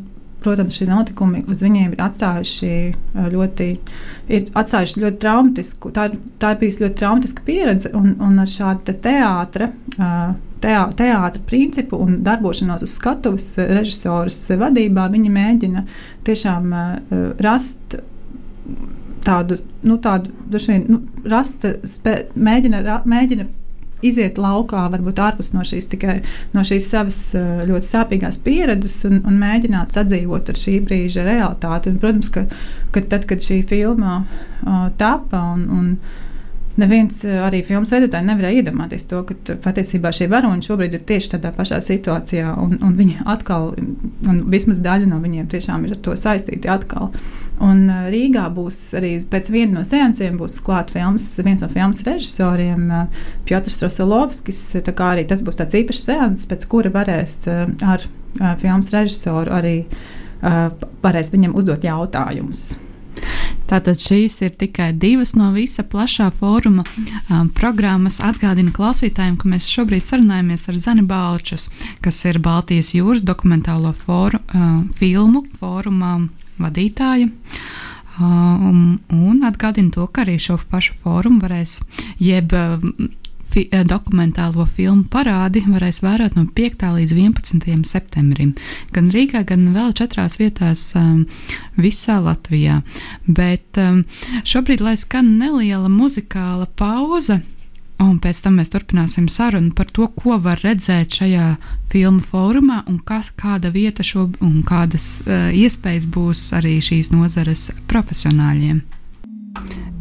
protams, 0.43 0.79
šie 0.79 0.87
notikumi 0.89 1.45
uz 1.51 1.63
viņiem 1.65 1.95
ir 1.95 2.03
atstājuši 2.03 2.73
ļoti, 3.35 3.69
ir 4.35 4.51
atstājuši 4.59 5.03
ļoti 5.05 5.23
traumatisku, 5.25 5.93
tā, 5.95 6.09
tā 6.39 6.53
ir 6.55 6.61
bijusi 6.63 6.85
ļoti 6.85 6.99
traumatiska 7.01 7.47
pieredze, 7.47 7.93
un, 7.99 8.13
un 8.25 8.39
ar 8.43 8.53
šādu 8.53 8.87
te 8.89 8.95
teātra, 9.09 9.71
teā, 10.63 10.85
teātra 10.99 11.43
principu 11.49 12.01
un 12.05 12.21
darbošanos 12.27 12.87
uz 12.87 12.95
skatuves 12.99 13.51
režisoras 13.59 14.41
vadībā, 14.61 15.09
viņi 15.15 15.35
mēģina 15.35 15.85
tiešām 16.29 16.71
rast 17.43 17.99
tādu, 19.27 19.59
nu, 19.83 19.99
tādu, 20.03 20.33
vien, 20.55 20.85
nu, 20.89 21.03
rast, 21.29 21.67
spē, 21.89 22.21
mēģina, 22.39 22.83
ra, 22.87 23.01
mēģina 23.09 23.49
iziet 24.05 24.39
laukā, 24.39 24.85
varbūt 24.93 25.21
ārpus 25.23 25.53
no 25.55 25.65
šīs, 25.67 25.89
tikai, 25.93 26.21
no 26.55 26.65
šīs 26.67 26.89
savas 26.93 27.19
eh, 27.39 27.65
ļoti 27.69 27.91
sāpīgās 27.91 28.41
pieredzes 28.45 29.01
un, 29.09 29.21
un 29.27 29.41
mēģināt 29.41 29.97
sadzīvot 29.97 30.53
ar 30.53 30.61
šī 30.61 30.79
brīža 30.87 31.27
realitāti. 31.27 31.93
Un, 31.93 32.01
protams, 32.03 32.31
ka, 32.35 32.47
ka 32.95 33.05
tad, 33.11 33.27
kad 33.31 33.43
šī 33.45 33.61
filma 33.69 34.21
uh, 34.23 34.89
tapa 35.01 35.43
un, 35.55 35.67
un 35.75 35.91
neviens 36.79 37.21
eh, 37.27 37.39
arī 37.43 37.61
filmas 37.67 37.93
veidotāji 37.95 38.27
nevarēja 38.29 38.63
iedomāties 38.63 39.07
to, 39.11 39.21
ka 39.29 39.57
patiesībā 39.65 40.13
šie 40.15 40.29
varoņi 40.33 40.67
šobrīd 40.69 40.97
ir 40.97 41.05
tieši 41.09 41.35
tādā 41.35 41.53
pašā 41.57 41.81
situācijā, 41.85 42.55
un, 42.63 42.79
un 42.85 42.97
viņi 42.99 43.19
atkal, 43.29 43.73
un 44.29 44.41
vismaz 44.53 44.83
daļa 44.85 45.11
no 45.11 45.21
viņiem 45.23 45.51
tiešām 45.53 45.87
ir 45.87 45.97
ar 45.97 46.03
to 46.07 46.17
saistīti 46.19 46.71
atkal. 46.73 47.13
Un 47.65 47.85
uh, 47.91 48.07
Rīgā 48.13 48.47
būs 48.55 48.79
arī 48.99 49.17
pēc 49.31 49.51
viena 49.51 49.81
no 49.81 49.85
seansiem 49.87 50.39
būs 50.39 50.61
klāts 50.65 50.95
viens 50.95 51.63
no 51.65 51.71
filmas 51.73 52.05
režisoriem, 52.07 52.87
Piotrs 53.49 53.81
Rosolovskis. 53.83 54.63
Arī 54.79 55.27
tas 55.27 55.43
būs 55.43 55.59
tāds 55.59 55.79
īpašs 55.81 56.05
seans, 56.07 56.47
pēc 56.47 56.69
kura 56.71 56.93
varēs 56.95 57.41
ar 57.49 58.05
filmas 58.61 58.93
režisoru 58.95 59.55
arī 59.59 59.77
varēs 61.03 61.33
viņam 61.35 61.57
uzdot 61.59 61.87
jautājumus. 61.87 62.69
Tātad 63.69 64.01
šīs 64.01 64.39
ir 64.47 64.55
tikai 64.57 64.93
divas 64.97 65.35
no 65.37 65.51
visa 65.53 65.85
plašā 65.85 66.31
fóruma 66.39 66.85
um, 67.29 67.51
programmas. 67.55 68.21
Atgādinu 68.25 68.73
klausītājiem, 68.77 69.37
ka 69.41 69.51
mēs 69.53 69.69
šobrīd 69.69 70.07
sarunājamies 70.09 70.69
ar 70.73 70.81
Zani 70.83 71.05
Balčus, 71.09 71.69
kas 72.05 72.23
ir 72.29 72.41
Baltijas 72.45 72.95
jūras 72.97 73.27
dokumentālo 73.29 73.93
fóru, 73.97 74.41
uh, 74.41 74.81
filmu 75.01 75.45
fórumā 75.61 76.17
vadītāja. 76.59 77.29
Um, 78.19 78.99
un 79.15 79.45
atgādinu 79.47 79.93
to, 79.95 80.09
ka 80.11 80.25
arī 80.25 80.41
šo 80.43 80.57
pašu 80.73 80.97
fórumu 81.05 81.39
varēs, 81.45 81.79
jeb 82.19 82.51
um, 82.57 83.11
fi 83.49 83.67
dokumentālo 83.89 84.67
filmu 84.69 85.07
parādi 85.11 85.65
varēs 85.67 86.03
vērot 86.05 86.37
no 86.39 86.47
5. 86.55 86.87
līdz 86.99 87.15
11. 87.17 87.85
septembrim. 87.89 88.55
Gan 88.95 89.11
Rīgā, 89.15 89.45
gan 89.49 89.69
vēl 89.75 89.93
četrās 89.97 90.39
vietās 90.41 90.91
um, 90.99 91.27
visā 91.77 92.19
Latvijā. 92.25 92.83
Bet 93.27 93.81
um, 93.81 94.03
šobrīd, 94.45 94.85
lai 94.85 94.97
skan 95.01 95.37
neliela 95.41 95.89
muzikāla 95.93 96.69
pauze, 96.79 97.41
Un 97.99 98.21
pēc 98.23 98.39
tam 98.45 98.61
mēs 98.61 98.71
turpināsim 98.71 99.25
sarunu 99.27 99.73
par 99.75 99.89
to, 99.91 100.07
ko 100.15 100.37
var 100.39 100.61
redzēt 100.63 101.17
šajā 101.19 101.47
filmu 101.91 102.23
fórumā 102.23 102.85
un 102.87 103.01
kas, 103.03 103.33
kāda 103.35 103.73
vieta 103.75 104.07
šo, 104.07 104.29
un 104.39 104.61
kādas 104.67 105.09
uh, 105.25 105.49
iespējas 105.51 106.07
būs 106.15 106.45
arī 106.55 106.77
šīs 106.85 107.11
nozares 107.11 107.73
profesionāļiem. 107.91 108.85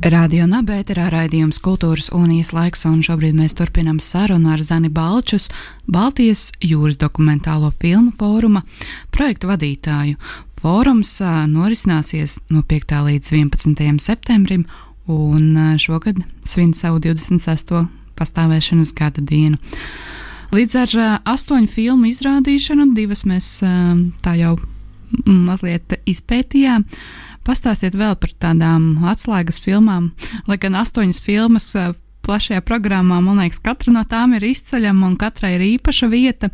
Radio 0.08 0.46
Nabērā 0.48 1.08
raidījums 1.12 1.58
Kultūras 1.64 2.12
unijas 2.16 2.54
laiks, 2.56 2.86
un 2.88 3.02
šobrīd 3.04 3.36
mēs 3.36 3.56
turpinām 3.58 3.98
sarunu 4.04 4.54
ar 4.54 4.62
Zani 4.64 4.92
Balčus, 4.94 5.50
Baltijas 5.90 6.52
jūras 6.64 7.00
dokumentālo 7.02 7.72
filmu 7.82 8.14
fóruma 8.16 8.62
projektu 9.12 9.50
vadītāju. 9.50 10.16
Fórums 10.62 11.18
norisināsies 11.52 12.38
no 12.54 12.64
5. 12.66 12.96
līdz 13.10 13.34
11. 13.34 14.00
septembrim, 14.02 14.66
un 15.08 15.76
šogad 15.82 16.22
svin 16.46 16.74
savu 16.78 17.02
26. 17.04 17.76
pastāvēšanas 18.18 18.94
gada 18.98 19.22
dienu. 19.22 19.60
Līdz 20.56 20.80
ar 20.80 20.98
astoņu 21.28 21.68
filmu 21.68 22.08
izrādīšanu, 22.14 22.94
divas 22.96 23.26
mēs 23.28 23.50
tā 24.24 24.38
jau 24.40 24.56
mazliet 25.26 26.00
izpētījām. 26.08 26.86
Pastāstiet 27.48 27.96
vēl 27.96 28.18
par 28.20 28.34
tādām 28.44 29.06
atslēgas 29.08 29.62
filmām, 29.64 30.12
lai 30.50 30.58
gan 30.60 30.76
astoņas 30.76 31.22
filmas 31.24 31.72
plašajā 32.28 32.60
programmā, 32.68 33.22
man 33.24 33.40
liekas, 33.40 33.62
katra 33.64 33.94
no 33.96 34.04
tām 34.10 34.36
ir 34.36 34.44
izceļama 34.50 35.08
un 35.08 35.16
katrai 35.20 35.54
ir 35.56 35.64
īpaša 35.78 36.10
vieta. 36.12 36.52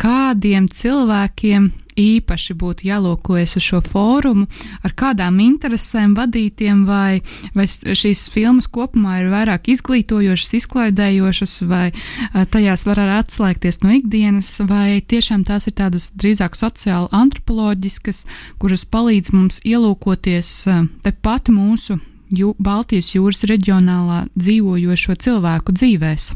Kādiem 0.00 0.70
cilvēkiem 0.72 1.68
īpaši 1.98 2.56
būtu 2.58 2.86
jālūkojas 2.88 3.56
uz 3.58 3.66
šo 3.66 3.80
fórumu, 3.84 4.46
ar 4.82 4.94
kādām 4.98 5.40
interesēm 5.44 6.14
vadītiem, 6.18 6.84
vai, 6.88 7.22
vai 7.56 7.66
šīs 7.68 8.28
filmas 8.32 8.68
kopumā 8.72 9.20
ir 9.22 9.32
vairāk 9.32 9.72
izglītojošas, 9.72 10.54
izklaidējošas, 10.60 11.56
vai 11.70 11.90
tajās 12.54 12.86
var 12.88 13.02
arī 13.02 13.18
atslēgties 13.22 13.82
no 13.84 13.96
ikdienas, 13.96 14.54
vai 14.68 15.00
tiešām 15.00 15.44
tās 15.48 15.68
ir 15.70 15.76
tādas 15.80 16.10
drīzāk 16.16 16.56
sociāli 16.58 17.10
antropoloģiskas, 17.16 18.24
kuras 18.62 18.86
palīdz 18.88 19.34
mums 19.36 19.60
ielūkoties 19.66 20.56
tepat 21.04 21.52
mūsu 21.52 21.98
jū, 22.32 22.54
Baltijas 22.58 23.12
jūras 23.16 23.44
reģionālā 23.48 24.24
dzīvojošo 24.36 25.16
cilvēku 25.22 25.74
dzīvēs. 25.76 26.32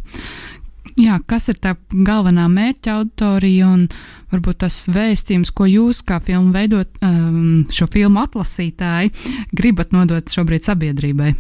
Jā, 0.95 1.19
kas 1.29 1.49
ir 1.51 1.59
tā 1.63 1.75
galvenā 1.91 2.47
mērķa 2.53 2.95
auditorija 3.01 3.69
un 3.69 3.87
varbūt 4.33 4.63
tas 4.63 4.79
vēstījums, 4.93 5.53
ko 5.57 5.67
jūs 5.69 6.03
kā 6.07 6.21
filmu 6.25 6.55
veidot, 6.55 6.91
um, 7.05 7.67
šo 7.73 7.89
filmu 7.91 8.23
atlasītāji, 8.23 9.13
gribat 9.57 9.95
nodot 9.97 10.31
šobrīd 10.33 10.67
sabiedrībai? 10.67 11.33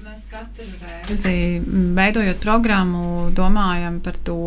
Mēs 0.00 0.24
katru 0.30 0.66
reizi 0.82 1.60
veidojot 1.96 2.42
programmu, 2.42 3.30
domājam 3.36 4.00
par 4.02 4.18
to, 4.26 4.40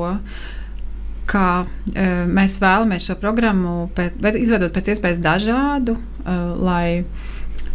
kā 1.30 1.48
uh, 1.64 2.26
mēs 2.28 2.60
vēlamies 2.62 3.08
šo 3.08 3.18
programmu 3.22 3.88
izveidot 3.96 4.74
pēc 4.76 4.94
iespējas 4.94 5.24
dažādu, 5.24 5.96
uh, 5.96 6.52
lai 6.60 7.06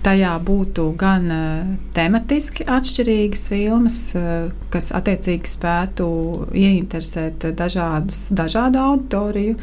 tajā 0.05 0.33
būtu 0.45 0.85
gan 0.99 1.27
uh, 1.33 1.75
tematiski 1.97 2.67
atšķirīgas 2.69 3.45
filmas, 3.53 4.01
uh, 4.17 4.49
kas 4.73 4.91
attiecīgi 4.97 5.51
spētu 5.51 6.09
ieinteresēt 6.55 7.51
dažādus, 7.59 8.27
dažādu 8.35 8.81
auditoriju, 8.83 9.59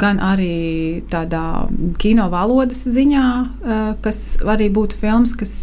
gan 0.00 0.20
arī 0.24 1.04
tādā 1.12 1.44
kino 2.02 2.28
valodas 2.32 2.84
ziņā, 2.96 3.28
uh, 3.44 3.86
kas 4.04 4.20
arī 4.42 4.70
būtu 4.74 5.00
filmas, 5.00 5.36
kas, 5.38 5.56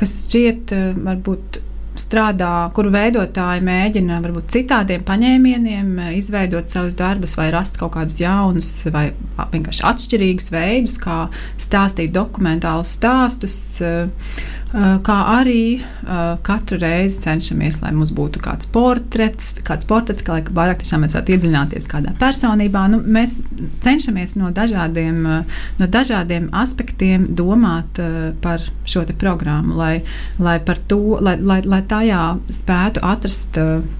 kas 0.00 0.18
šķiet 0.24 0.74
varbūt 1.04 1.62
strādā, 2.00 2.70
kuru 2.74 2.90
veidotāji 2.94 3.62
mēģina 3.64 4.18
varbūt 4.24 4.50
citādiem 4.54 5.04
paņēmieniem 5.06 5.92
eh, 6.06 6.10
izveidot 6.18 6.72
savus 6.72 6.96
darbus, 6.98 7.36
vai 7.38 7.50
rast 7.54 7.78
kaut 7.80 7.94
kādus 7.96 8.18
jaunus, 8.22 8.72
vai 8.94 9.08
vienkārši 9.38 9.86
atšķirīgus 9.90 10.50
veidus, 10.54 10.98
kā 11.02 11.24
stāstīt 11.62 12.14
dokumentālus 12.14 12.96
stāstus. 12.98 13.58
Uh, 13.82 14.52
kā 14.74 15.16
arī 15.36 15.78
uh, 15.78 16.34
katru 16.42 16.80
reizi 16.82 17.20
cenšamies, 17.22 17.76
lai 17.82 17.92
mums 17.94 18.10
būtu 18.14 18.40
kāds 18.42 18.66
portrets, 18.74 19.52
kāds 19.62 19.86
portrets, 19.86 20.24
kā 20.26 20.34
lai 20.34 20.42
vairāk 20.56 20.80
tiešām 20.80 21.04
mēs 21.04 21.14
varētu 21.14 21.36
iedziļināties 21.36 21.86
kādā 21.90 22.14
personībā. 22.18 22.82
Nu, 22.90 22.98
mēs 22.98 23.36
cenšamies 23.84 24.34
no 24.40 24.50
dažādiem, 24.54 25.20
uh, 25.30 25.60
no 25.78 25.86
dažādiem 25.86 26.48
aspektiem 26.50 27.28
domāt 27.38 28.00
par 28.42 28.64
šo 28.88 29.04
programmu, 29.20 29.76
lai, 29.78 30.02
lai, 30.42 30.56
to, 30.90 31.20
lai, 31.22 31.36
lai, 31.38 31.60
lai 31.62 31.82
tajā 31.86 32.24
spētu 32.50 33.02
atrast 33.04 33.58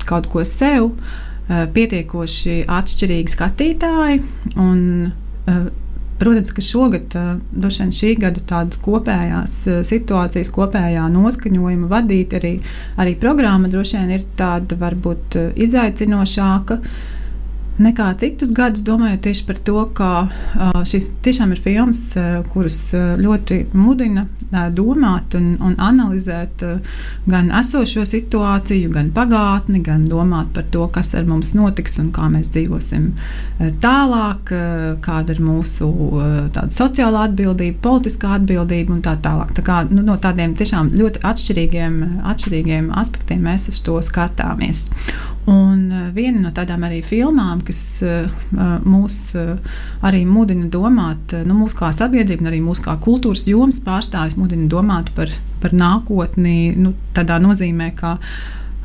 kaut 0.08 0.26
ko 0.32 0.42
sev, 0.48 0.90
pietiekoši 1.46 2.64
atšķirīgi 2.72 3.34
skatītāji. 3.36 4.22
Un, 4.58 4.80
Protams, 6.24 6.54
ka 6.56 6.62
šogad, 6.64 7.14
droši 7.52 7.82
vien 7.82 7.90
šī 7.92 8.10
gada 8.22 8.40
tādas 8.48 8.78
kopējās 8.80 9.56
situācijas, 9.84 10.48
kopējā 10.54 11.02
noskaņojuma 11.12 11.90
vadīt 11.90 12.32
arī, 12.38 12.52
arī 12.96 13.12
programma 13.20 13.68
droši 13.68 13.98
vien 13.98 14.14
ir 14.16 14.24
tāda 14.38 14.78
varbūt 14.80 15.36
izaicinošāka. 15.66 16.78
Uh, 17.74 17.80
nekā 17.82 18.12
citus 18.20 18.52
gadus, 18.54 18.84
domājot 18.86 19.24
tieši 19.24 19.44
par 19.48 19.58
to, 19.66 19.82
ka 19.96 20.10
šis 20.86 21.10
tiešām 21.24 21.54
ir 21.54 21.62
filmas, 21.64 22.06
kuras 22.52 22.78
ļoti 22.94 23.64
mudina 23.74 24.26
domāt 24.74 25.34
un, 25.34 25.54
un 25.64 25.74
analizēt 25.82 26.62
gan 27.26 27.50
esošo 27.58 28.04
situāciju, 28.06 28.92
gan 28.94 29.10
pagātni, 29.14 29.82
gan 29.82 30.04
domāt 30.06 30.52
par 30.54 30.68
to, 30.70 30.86
kas 30.94 31.14
ar 31.18 31.26
mums 31.26 31.54
notiks 31.58 31.98
un 32.02 32.12
kā 32.14 32.28
mēs 32.30 32.52
dzīvosim 32.54 33.10
tālāk, 33.82 34.54
kāda 35.02 35.34
ir 35.34 35.42
mūsu 35.42 35.90
sociālā 36.54 37.26
atbildība, 37.30 37.80
politiskā 37.82 38.36
atbildība 38.38 38.94
un 38.94 39.02
tā 39.02 39.16
tālāk. 39.24 39.54
Tā 39.58 39.66
kā, 39.66 39.82
nu, 39.90 40.04
no 40.06 40.18
tādiem 40.22 40.54
tiešām 40.58 40.94
ļoti 40.94 41.24
atšķirīgiem, 41.26 42.00
atšķirīgiem 42.22 42.92
aspektiem 43.02 43.42
mēs 43.48 43.70
uz 43.72 43.82
to 43.82 43.98
skatāmies. 44.04 44.86
Un 45.50 45.90
viena 46.16 46.40
no 46.40 46.50
tādām 46.56 46.86
arī 46.86 47.02
filmām, 47.04 47.60
kas 47.66 47.80
uh, 48.00 48.30
mūs 48.88 49.18
uh, 49.36 49.58
arī 50.06 50.22
mudina 50.24 50.70
domāt, 50.72 51.34
nu, 51.44 51.56
mūsu 51.58 51.76
kā 51.82 51.90
sabiedrība, 51.92 52.48
arī 52.48 52.62
mūsu 52.64 52.86
kā 52.86 52.94
kultūras 53.04 53.44
jomas 53.50 53.82
pārstāvis 53.84 54.38
mudina 54.40 54.64
domāt 54.72 55.12
par, 55.16 55.32
par 55.60 55.76
nākotni, 55.76 56.72
nu, 56.80 56.94
tādā 57.16 57.36
nozīmē, 57.44 57.90
ka 57.98 58.16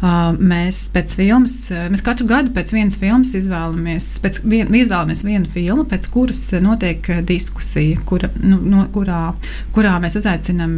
mēs 0.01 0.85
pēc 0.93 1.15
filmas, 1.19 1.53
mēs 1.91 2.03
katru 2.05 2.27
gadu 2.29 2.53
pēc 2.55 2.71
vienas 2.71 2.95
filmas 2.99 3.33
izvēlamies, 3.35 4.07
pēc 4.23 4.39
vien, 4.47 4.71
izvēlamies 4.71 5.25
vienu 5.27 5.51
filmu, 5.51 5.83
pēc 5.89 6.07
kuras 6.13 6.39
notiek 6.63 7.03
diskusija, 7.27 7.99
kura, 8.07 8.29
nu, 8.39 8.61
no, 8.63 8.85
kurā, 8.95 9.33
kurā 9.75 9.97
mēs 9.99 10.15
uzaicinām 10.21 10.77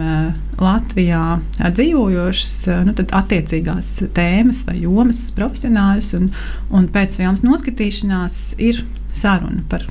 Latvijā 0.61 1.21
dzīvojošas, 1.61 2.57
nu, 2.89 2.97
attiecīgās 3.21 3.93
tēmas 4.17 4.65
vai 4.69 4.79
jomas 4.81 5.23
profesionāļus, 5.37 6.13
un, 6.17 6.29
un 6.73 6.89
pēc 6.91 7.21
filmas 7.21 7.45
noskatīšanās 7.45 8.41
ir 8.61 8.83
saruna 9.13 9.61
par 9.69 9.85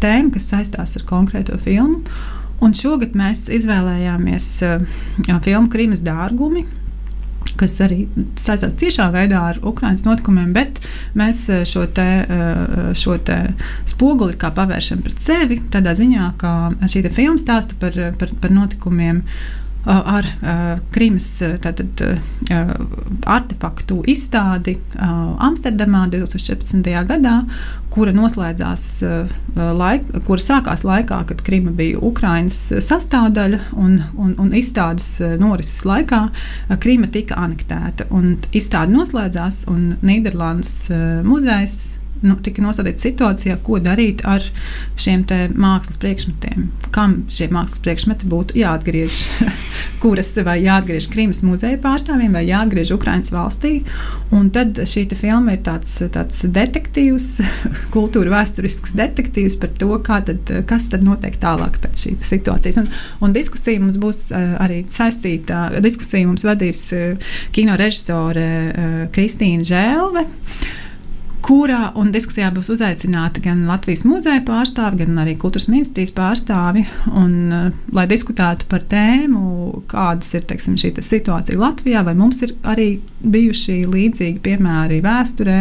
tēmu, 0.00 0.32
kas 0.34 0.48
saistās 0.54 0.96
ar 0.96 1.08
konkrēto 1.08 1.60
filmu. 1.60 2.00
Un 2.60 2.74
šogad 2.76 3.14
mēs 3.16 3.46
izvēlējāmies 3.56 4.48
filmu 5.24 5.70
Krīmas 5.72 6.02
dārgumi, 6.04 6.66
kas 7.60 7.76
arī 7.84 8.04
saistās 8.40 8.74
tiešā 8.80 9.10
veidā 9.14 9.42
ar 9.52 9.60
Ukraiņas 9.66 10.06
notikumiem, 10.06 10.52
bet 10.56 10.80
mēs 11.18 11.42
eh, 11.52 11.64
šo, 11.68 11.86
te, 11.96 12.08
eh, 12.24 12.90
šo 12.98 13.18
te 13.26 13.38
spoguli 13.90 14.38
pavēršam 14.40 15.04
pret 15.04 15.20
sevi. 15.22 15.60
Tādā 15.72 15.94
ziņā, 15.98 16.32
ka 16.40 16.54
šī 16.90 17.04
filma 17.12 17.40
stāsta 17.40 17.76
par, 17.80 17.96
par, 18.20 18.32
par 18.40 18.54
notikumiem 18.54 19.24
ar 19.84 20.26
Krimas 20.92 21.26
tātad, 21.62 22.02
artefaktu 23.24 24.00
izstādi 24.10 24.76
Amsterdamā 25.00 26.04
2014. 26.12 26.90
gadā, 27.08 27.36
kura 27.90 28.12
noslēdzās 28.14 28.84
laik, 29.56 30.04
kura 30.26 30.44
sākās 30.44 30.84
laikā, 30.86 31.22
kad 31.30 31.44
Krima 31.46 31.72
bija 31.76 32.00
Ukrainas 32.10 32.58
sastāvdaļa 32.86 33.62
un, 33.80 33.96
un, 34.20 34.34
un 34.38 34.52
izstādes 34.56 35.16
norises 35.40 35.84
laikā 35.88 36.26
Krima 36.82 37.08
tika 37.12 37.40
anektēta. 37.40 38.10
Izstāde 38.52 38.94
noslēdzās 38.94 39.64
un 39.72 39.94
Nīderlandes 40.04 40.76
muzejs 41.24 41.80
nu, 42.26 42.36
tika 42.44 42.64
nostādīta 42.64 43.06
situācijā, 43.06 43.58
ko 43.64 43.80
darīt 43.82 44.24
ar 44.28 44.44
šiem 45.00 45.24
mākslas 45.56 46.00
priekšmetiem. 46.00 46.70
Kam 46.94 47.22
šie 47.32 47.50
mākslas 47.52 47.82
priekšmeti 47.84 48.30
būtu 48.30 48.60
jāatgriež? 48.60 49.24
kuras 50.00 50.32
vai 50.44 50.56
jāatgriež 50.64 51.08
Krimas 51.12 51.42
muzeja 51.44 51.78
pārstāvjiem, 51.82 52.32
vai 52.34 52.44
jāatgriež 52.48 52.92
Ukraiņas 52.96 53.32
valstī. 53.34 53.72
Un 54.34 54.48
tad 54.54 54.78
šī 54.88 55.06
filma 55.18 55.56
ir 55.56 55.62
tāds, 55.66 55.98
tāds 56.14 56.42
detektīvs, 56.56 57.28
kultūra 57.94 58.34
vēsturisks 58.38 58.94
detektīvs 58.98 59.58
par 59.60 59.74
to, 59.80 59.92
tad, 60.08 60.52
kas 60.70 60.88
tad 60.92 61.04
notiek 61.06 61.36
tālāk 61.42 61.80
pēc 61.84 62.06
šīs 62.06 62.32
situācijas. 62.32 62.80
Un, 62.82 62.90
un 63.26 63.36
diskusija 63.36 63.82
mums 63.82 64.00
būs 64.00 64.28
uh, 64.30 64.56
arī 64.64 64.84
saistīta. 64.92 65.68
Diskusija 65.84 66.28
mums 66.28 66.46
vadīs 66.48 66.86
uh, 66.96 67.32
kino 67.54 67.76
režisore 67.80 68.46
uh, 68.70 69.02
Kristīna 69.14 69.66
Žēlve 69.66 70.28
kurā 71.44 71.90
un 71.98 72.12
diskusijā 72.14 72.50
būs 72.54 72.72
uzaicināti 72.74 73.42
gan 73.44 73.64
Latvijas 73.68 74.04
muzeja 74.08 74.42
pārstāvi, 74.46 75.02
gan 75.04 75.20
arī 75.22 75.36
kultūras 75.40 75.68
ministrijas 75.72 76.12
pārstāvi, 76.16 76.84
un, 77.16 77.34
uh, 77.48 77.66
lai 77.96 78.06
diskutētu 78.10 78.68
par 78.70 78.84
tēmu, 78.90 79.82
kādas 79.90 80.30
ir 80.36 80.46
teiksim, 80.48 80.78
šī 80.80 80.94
situācija 81.00 81.60
Latvijā, 81.60 82.04
vai 82.06 82.16
mums 82.18 82.42
ir 82.46 82.54
arī 82.62 82.90
bijuši 83.20 83.82
līdzīgi 83.90 84.42
piemēri 84.44 85.02
vēsturē, 85.04 85.60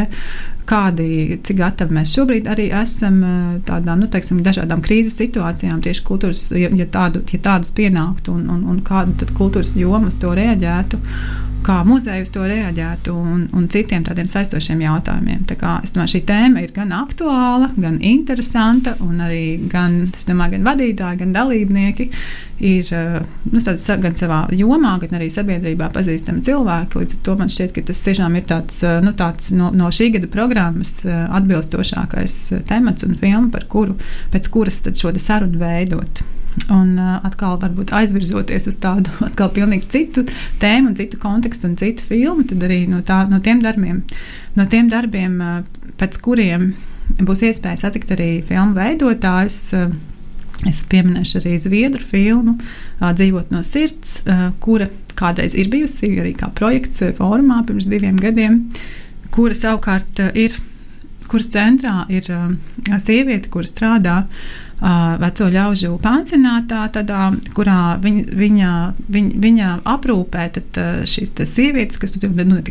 kādi, 0.70 1.40
cik 1.46 1.60
gatavi 1.60 1.98
mēs 1.98 2.14
šobrīd 2.16 2.50
arī 2.52 2.70
esam 2.82 3.20
uh, 3.26 3.52
tādām 3.68 4.04
nu, 4.04 4.10
teiksim, 4.12 4.44
dažādām 4.46 4.84
krīzes 4.86 5.18
situācijām, 5.20 5.82
tieši 5.86 6.06
kultūras, 6.08 6.48
ja, 6.56 6.70
ja, 6.70 6.88
tādu, 6.94 7.24
ja 7.34 7.42
tādas 7.50 7.74
pienāktu, 7.76 8.38
un, 8.38 8.48
un, 8.54 8.66
un 8.74 8.82
kāda 8.86 9.30
kultūras 9.38 9.76
joma 9.80 10.12
uz 10.12 10.20
to 10.22 10.34
reaģētu 10.38 11.02
kā 11.66 11.80
muzeja 11.88 12.24
uz 12.24 12.32
to 12.34 12.46
reaģētu 12.48 13.14
un, 13.14 13.42
un 13.56 13.68
citiem 13.72 14.04
tādiem 14.08 14.30
saistošiem 14.32 14.82
jautājumiem. 14.84 15.44
Tā 15.50 15.58
kā, 15.60 15.78
domāju, 15.92 16.14
šī 16.16 16.22
tēma 16.30 16.64
ir 16.64 16.74
gan 16.76 16.94
aktuāla, 16.96 17.72
gan 17.80 18.00
interesanta, 18.06 18.96
un 19.04 19.20
arī 19.26 19.44
gan, 19.72 20.02
domāju, 20.14 20.56
gan 20.56 20.70
vadītāji, 20.70 21.22
gan 21.24 21.34
dalībnieki 21.36 22.10
ir 22.70 22.94
eh, 22.96 23.20
nu, 23.52 23.62
tāds, 23.64 23.86
gan 24.04 24.16
savā 24.20 24.40
jomā, 24.56 24.96
gan 25.04 25.20
arī 25.20 25.30
sabiedrībā 25.32 25.90
pazīstami 25.96 26.44
cilvēki. 26.48 27.04
Līdz 27.04 27.18
ar 27.18 27.22
to 27.28 27.36
man 27.40 27.54
šķiet, 27.54 27.76
ka 27.76 27.86
tas 27.90 28.04
tiešām 28.08 28.36
ir 28.40 28.48
tāds, 28.50 28.82
eh, 28.84 29.00
nu, 29.04 29.14
tāds 29.20 29.52
no, 29.56 29.72
no 29.76 29.92
šī 29.96 30.12
gada 30.16 30.32
programmas 30.32 30.59
eh, 30.60 31.22
atbilstošākais 31.40 32.36
temats 32.70 33.06
un 33.08 33.16
filma, 33.20 33.48
par 33.54 33.66
kuru, 33.72 33.96
pēc 34.34 34.50
kuras 34.54 34.82
šo 34.84 35.14
sarunu 35.18 35.62
veidot. 35.62 36.24
Un 36.74 36.98
uh, 37.00 37.20
atkal, 37.24 37.56
varbūt 37.62 37.94
aizvirzoties 37.96 38.66
uz 38.72 38.78
tādu 38.84 39.14
atkal 39.28 39.52
pilnīgi 39.56 39.88
citu 39.94 40.26
tēmu, 40.60 40.96
citu 40.98 41.20
kontekstu 41.22 41.70
un 41.70 41.78
citu 41.80 42.04
filmu, 42.04 42.44
tad 42.50 42.66
arī 42.66 42.82
no, 42.90 43.04
tā, 43.06 43.22
no 43.30 43.40
tiem 43.44 43.62
darbiem, 43.64 44.02
no 44.58 44.66
tiem 44.70 44.90
darbiem 44.92 45.38
uh, 45.40 45.60
pēc 46.02 46.20
kuriem 46.26 46.74
būs 47.26 47.46
iespēja 47.48 47.86
satikt 47.86 48.12
arī 48.18 48.32
filmu 48.50 48.78
veidotājus. 48.78 49.62
Uh, 49.78 49.98
Es 50.68 50.82
pieminēšu 50.92 51.38
arī 51.40 51.54
Zviedru 51.56 52.04
filmu 52.04 52.58
Dzīvot 53.00 53.54
no 53.54 53.62
sirds, 53.64 54.18
kura 54.60 54.90
kādreiz 55.16 55.56
ir 55.56 55.70
bijusi 55.72 56.10
arī 56.20 56.34
kā 56.36 56.50
projekts 56.56 57.04
formā 57.16 57.62
pirms 57.68 57.88
diviem 57.88 58.18
gadiem, 58.20 58.66
kura 59.36 59.58
savukārt 59.58 60.24
ir, 60.38 60.56
kuras 61.30 61.52
centrā 61.54 62.04
ir 62.10 62.26
sieviete, 63.00 63.52
kur 63.54 63.68
strādā 63.70 64.24
veco 65.20 65.50
ļaužu 65.52 65.98
pansionātā, 66.00 66.86
tādā, 66.96 67.26
kurā 67.56 67.98
viņa, 68.00 68.24
viņa, 68.40 68.70
viņa, 69.12 69.40
viņa 69.44 69.72
aprūpē 69.92 70.46
šīs 71.10 71.34
sievietes, 71.52 72.00
kas 72.00 72.16
tur 72.16 72.32
nu, 72.48 72.62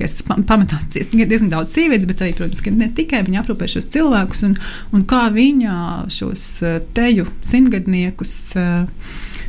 pamatā 0.49 0.81
diezgan 0.95 1.53
daudz 1.53 1.77
sievietes, 1.77 2.09
bet 2.09 2.25
arī, 2.25 2.33
protams, 2.39 2.65
ne 2.73 2.89
tikai 2.97 3.23
viņa 3.27 3.43
aprūpē 3.43 3.69
šos 3.69 3.91
cilvēkus 3.93 4.47
un, 4.49 4.57
un 4.97 5.05
kā 5.09 5.27
viņa 5.35 6.09
šos 6.13 6.47
teju 6.97 7.29
simtgadniekus. 7.45 8.39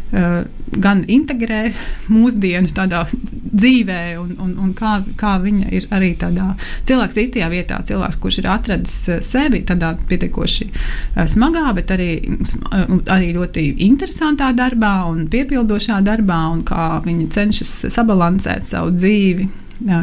Eh, 0.10 0.44
gan 0.82 1.04
integrē 1.06 1.68
mūsdienu 2.10 2.72
tādā 2.74 3.04
dzīvē, 3.10 4.00
un, 4.18 4.32
un, 4.42 4.56
un 4.64 4.72
kā, 4.74 4.96
kā 5.18 5.36
viņa 5.44 5.68
ir 5.78 5.86
arī 5.94 6.16
tādā 6.18 6.56
cilvēks 6.90 7.20
īstajā 7.24 7.50
vietā, 7.52 7.78
cilvēks, 7.86 8.18
kurš 8.22 8.40
ir 8.42 8.48
atradis 8.50 8.96
eh, 9.06 9.20
sevi 9.26 9.62
tādā 9.70 9.92
pietiekoši 10.10 10.66
eh, 10.72 11.28
smagā, 11.30 11.68
bet 11.78 11.94
arī, 11.94 12.10
arī 13.06 13.30
ļoti 13.38 13.68
interesantā 13.86 14.50
darbā 14.58 14.96
un 15.12 15.28
piepildošā 15.30 16.02
darbā, 16.06 16.42
un 16.56 16.66
kā 16.66 16.90
viņa 17.06 17.30
cenšas 17.38 17.74
sabalansēt 17.94 18.70
savu 18.74 18.96
dzīvi. 18.98 19.50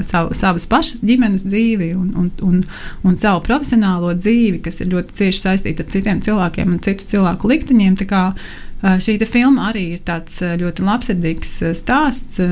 Savu, 0.08 0.30
savas 0.32 0.64
pašas 0.72 1.02
ģimenes 1.04 1.42
dzīvi 1.44 1.90
un, 1.92 2.06
un, 2.16 2.30
un, 2.46 2.62
un 3.04 3.18
savu 3.20 3.42
profesionālo 3.44 4.14
dzīvi, 4.16 4.62
kas 4.64 4.80
ir 4.80 4.88
ļoti 4.94 5.18
cieši 5.18 5.42
saistīta 5.42 5.84
ar 5.84 5.90
citiem 5.92 6.22
cilvēkiem 6.24 6.70
un 6.72 6.78
citu 6.80 7.04
cilvēku 7.10 7.50
likteņiem. 7.50 7.98
Tā 8.00 8.06
kā 8.08 8.22
uh, 8.30 8.46
Šī 8.86 9.16
filma 9.26 9.70
arī 9.70 9.86
ir 9.96 10.04
tāds 10.06 10.38
ļoti 10.42 10.84
labsirdīgs 10.86 11.54
stāsts 11.78 12.42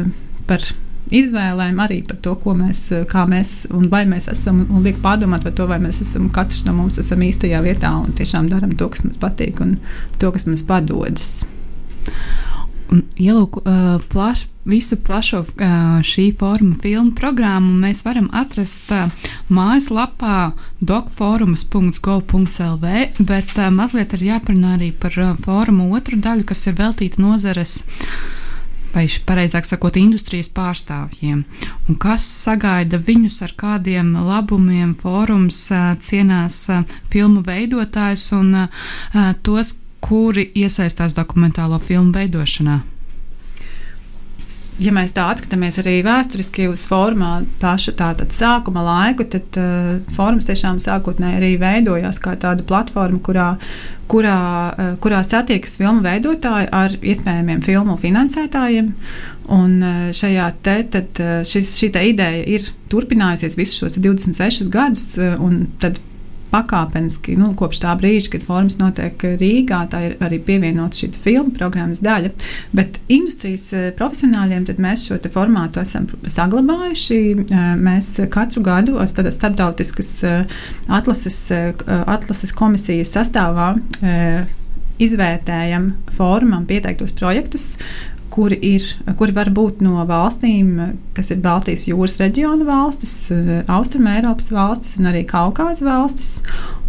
par 0.49 0.65
izvēlēm, 1.15 1.81
arī 1.85 2.01
par 2.09 2.19
to, 2.25 2.35
mēs, 2.57 2.87
kā 3.11 3.25
mēs 3.29 3.67
un 3.75 3.89
vai 3.93 4.05
mēs 4.09 4.29
esam, 4.33 4.65
un 4.71 4.85
liek 4.87 5.01
pārdomāt 5.05 5.45
par 5.45 5.55
to, 5.57 5.67
vai 5.71 5.79
mēs 5.83 6.01
esam, 6.05 6.31
katrs 6.33 6.65
no 6.67 6.75
mums 6.77 6.99
esam 7.03 7.23
īstajā 7.25 7.61
vietā 7.65 7.93
un 8.01 8.15
tiešām 8.17 8.49
darām 8.53 8.73
to, 8.79 8.89
kas 8.93 9.05
mums 9.05 9.21
patīk 9.21 9.61
un 9.65 9.77
to, 10.19 10.33
kas 10.35 10.49
mums 10.49 10.65
padodas. 10.67 11.35
Ielūk, 12.93 13.65
uh, 13.65 13.97
plaš, 14.13 14.45
visu 14.69 14.99
plašo 15.01 15.41
uh, 15.41 15.49
šī 16.05 16.37
forma 16.39 16.77
filmu 16.83 17.15
programmu 17.17 17.73
mēs 17.81 18.05
varam 18.05 18.29
atrast 18.33 18.93
uh, 18.93 19.09
mājaslapā 19.49 20.53
docforums.gov.lv, 20.81 22.87
bet 23.19 23.59
uh, 23.59 23.71
mazliet 23.73 24.13
ir 24.15 24.23
jāparunā 24.29 24.75
arī 24.79 24.93
par 24.93 25.19
uh, 25.19 25.35
fórumu 25.47 25.95
otru 25.97 26.17
daļu, 26.21 26.45
kas 26.53 26.67
ir 26.69 26.75
veltīta 26.81 27.23
nozares 27.25 27.87
vai 28.95 29.09
pareizāk 29.27 29.65
sakot, 29.67 29.97
industrijas 29.99 30.51
pārstāvjiem. 30.55 31.43
Un 31.89 31.95
kas 31.99 32.23
sagaida 32.45 32.97
viņus 33.03 33.43
ar 33.43 33.53
kādiem 33.59 34.15
labumiem 34.15 34.95
fórums 35.01 35.73
cienās 36.07 36.71
filmu 37.11 37.43
veidotājus 37.43 38.31
un 38.39 38.69
tos, 39.43 39.75
kuri 40.05 40.51
iesaistās 40.55 41.17
dokumentālo 41.17 41.81
filmu 41.83 42.13
veidošanā? 42.17 42.83
ja 44.83 44.93
mēs 44.95 45.15
tā 45.15 45.27
atskatāmies 45.31 45.79
arī 45.83 45.99
vēsturiski 46.05 46.67
uz 46.71 46.85
formā 46.91 47.37
pašu 47.61 47.95
tātad 47.99 48.35
sākuma 48.35 48.83
laiku, 48.85 49.27
tad 49.31 49.59
uh, 49.61 49.91
formas 50.17 50.49
tiešām 50.49 50.81
sākotnēji 50.83 51.39
arī 51.39 51.51
veidojās 51.63 52.19
kā 52.23 52.35
tāda 52.41 52.67
platforma, 52.67 53.21
kurā, 53.25 53.49
kurā, 54.11 54.39
uh, 54.73 54.97
kurā 55.03 55.23
satiekas 55.27 55.79
filmu 55.79 56.03
veidotāji 56.05 56.71
ar 56.75 56.97
iespējamiem 57.01 57.63
filmu 57.67 57.99
finansētājiem. 58.03 58.91
Un 59.55 59.77
uh, 59.79 60.09
šajā 60.17 60.49
te 60.67 60.79
tad, 60.97 61.23
uh, 61.23 61.37
šis, 61.47 61.77
šī 61.79 61.93
ideja 62.11 62.43
ir 62.57 62.67
turpinājusies 62.91 63.59
visus 63.61 63.79
šos 63.83 64.01
26 64.01 64.73
gadus, 64.75 65.13
uh, 65.21 65.39
un 65.39 65.69
tad 65.83 66.03
pakāpeniski, 66.55 67.35
nu, 67.39 67.51
kopš 67.59 67.81
tā 67.83 67.95
brīža, 67.99 68.31
kad 68.35 68.47
formas 68.47 68.79
notiek 68.81 69.21
Rīgā, 69.41 69.81
tā 69.91 70.03
ir 70.09 70.17
arī 70.25 70.39
pievienota 70.45 71.01
šī 71.01 71.11
filmu 71.25 71.55
programmas 71.57 72.03
daļa. 72.05 72.31
Bet 72.77 73.01
industrijas 73.13 73.67
eh, 73.75 73.91
profesionāļiem 73.99 74.69
mēs 74.85 75.09
šo 75.09 75.19
formātu 75.35 75.83
esam 75.83 76.09
saglabājuši. 76.31 77.21
Eh, 77.45 77.71
mēs 77.81 78.13
katru 78.35 78.65
gadu 78.67 78.99
starptautiskas 79.09 80.13
eh, 80.27 80.59
atlases, 80.89 81.39
atlases 81.89 82.53
komisijas 82.55 83.15
sastāvā 83.17 83.75
izvērtējam 85.03 85.89
formām 86.15 86.67
pieteiktos 86.69 87.15
projektus, 87.19 87.75
kuri, 88.35 88.59
ir, 88.67 88.87
kuri 89.19 89.35
var 89.37 89.51
būt 89.55 89.83
no 89.85 90.03
valstīm, 90.09 90.73
kas 91.15 91.31
ir 91.31 91.43
Baltijas 91.45 91.87
jūras 91.87 92.19
reģiona 92.19 92.67
valstis, 92.67 93.15
Austrumēropas 93.71 94.51
valstis 94.55 94.99
un 94.99 95.11
arī 95.13 95.23
Kaukāzes 95.29 95.85
valstis. 95.87 96.33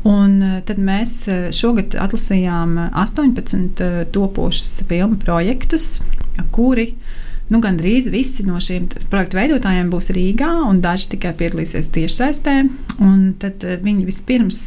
Un 0.05 0.37
tad 0.65 0.81
mēs 0.81 1.23
šogad 1.55 1.95
atlasījām 1.97 2.77
18 2.91 4.09
topošus 4.13 4.83
filmu 4.89 5.17
projektus, 5.21 5.99
kuri 6.53 6.91
nu, 7.53 7.61
gandrīz 7.61 8.09
visi 8.09 8.45
no 8.45 8.59
šiem 8.61 8.87
projektu 9.11 9.37
veidotājiem 9.37 9.89
būs 9.93 10.11
Rīgā, 10.15 10.51
un 10.65 10.81
daži 10.81 11.11
tikai 11.13 11.35
piedalīsies 11.37 11.91
tiešsaistē. 11.93 12.55
Tad 13.41 13.65
viņi 13.85 14.05
vispirms 14.07 14.61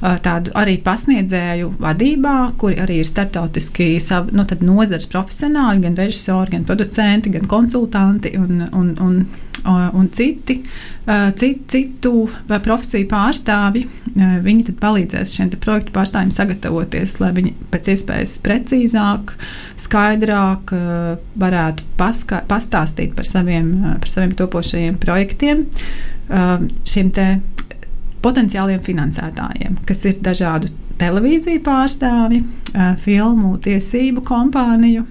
tādu 0.00 0.52
arī 0.58 0.76
pasniedzēju 0.84 1.70
vadībā, 1.80 2.34
kuri 2.60 2.76
arī 2.82 2.98
ir 3.00 3.08
starptautiski 3.08 3.94
sav, 4.02 4.28
nu, 4.34 4.44
nozares 4.66 5.08
profesionāļi, 5.10 5.84
gan 5.86 5.96
režisori, 5.98 6.56
gan 6.56 6.66
producenti, 6.68 7.32
gan 7.34 7.46
konsultanti 7.48 8.34
un, 8.38 8.66
un, 8.74 8.90
un, 9.00 9.16
un 9.64 10.08
citi, 10.12 10.58
cit, 11.40 11.62
citu 11.72 12.12
profesiju 12.48 13.08
pārstāvji. 13.10 13.86
Viņi 14.44 14.66
tad 14.68 14.80
palīdzēs 14.82 15.36
šiem 15.38 15.52
projektu 15.62 15.94
pārstāvjiem 15.96 16.34
sagatavoties, 16.34 17.18
lai 17.22 17.32
viņi 17.38 17.54
pēc 17.72 17.92
iespējas 17.94 18.36
precīzāk, 18.44 19.36
skaidrāk 19.80 20.74
varētu 21.40 21.88
paska, 22.00 22.42
pastāstīt 22.50 23.16
par 23.16 23.28
saviem, 23.30 23.72
par 24.02 24.10
saviem 24.10 24.36
topošajiem 24.36 25.00
projektiem. 25.00 25.64
Šiem 26.88 27.10
te 27.14 27.28
potenciāliem 28.24 28.80
finansētājiem, 28.84 29.76
kas 29.88 30.00
ir 30.08 30.16
dažādu 30.24 30.70
televīziju 31.00 31.60
pārstāvji, 31.66 32.40
filmu 33.02 33.56
tiesību 33.64 34.22
kompāniju 34.26 35.02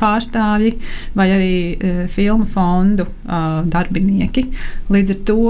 pārstāvji 0.00 0.76
vai 1.18 1.26
arī 1.34 1.56
filmu 2.14 2.46
fondu 2.50 3.08
darbinieki. 3.72 4.46
Līdz 4.94 5.16
ar 5.16 5.20
to 5.28 5.42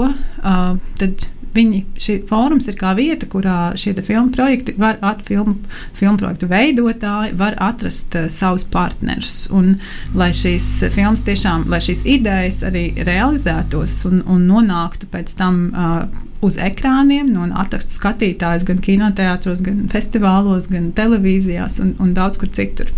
viņi, 1.53 1.83
šī 2.01 2.17
fórums 2.29 2.67
ir 2.69 2.77
kā 2.79 2.93
vieta, 2.97 3.27
kurā 3.29 3.57
šie 3.79 3.93
filmu 4.01 4.33
projekti 4.33 4.75
var, 4.79 4.97
at, 5.05 5.23
filmu, 5.27 5.55
filmu 5.97 6.17
projektu 6.21 6.49
veidotāji 6.51 7.35
var 7.39 7.57
atrast 7.61 8.17
uh, 8.17 8.27
savus 8.31 8.65
partnerus. 8.73 9.45
Un, 9.53 9.75
lai 10.17 10.31
šīs 10.35 10.67
filmas 10.93 11.25
tiešām, 11.27 11.67
lai 11.71 11.81
šīs 11.83 12.05
idejas 12.09 12.63
arī 12.67 12.89
realizētos 13.05 13.99
un, 14.09 14.23
un 14.29 14.47
nonāktu 14.49 15.09
pēc 15.13 15.35
tam 15.39 15.63
uh, 15.71 16.23
uz 16.43 16.57
ekrāniem, 16.59 17.29
nu, 17.31 17.45
un 17.45 17.53
atrastu 17.55 17.95
skatītājus 17.95 18.65
gan 18.67 18.81
kinoteātros, 18.83 19.63
gan 19.63 19.85
festivālos, 19.93 20.67
gan 20.71 20.91
televīzijās 20.97 21.79
un, 21.83 21.95
un 22.03 22.17
daudz 22.17 22.41
kur 22.41 22.51
citur. 22.53 22.91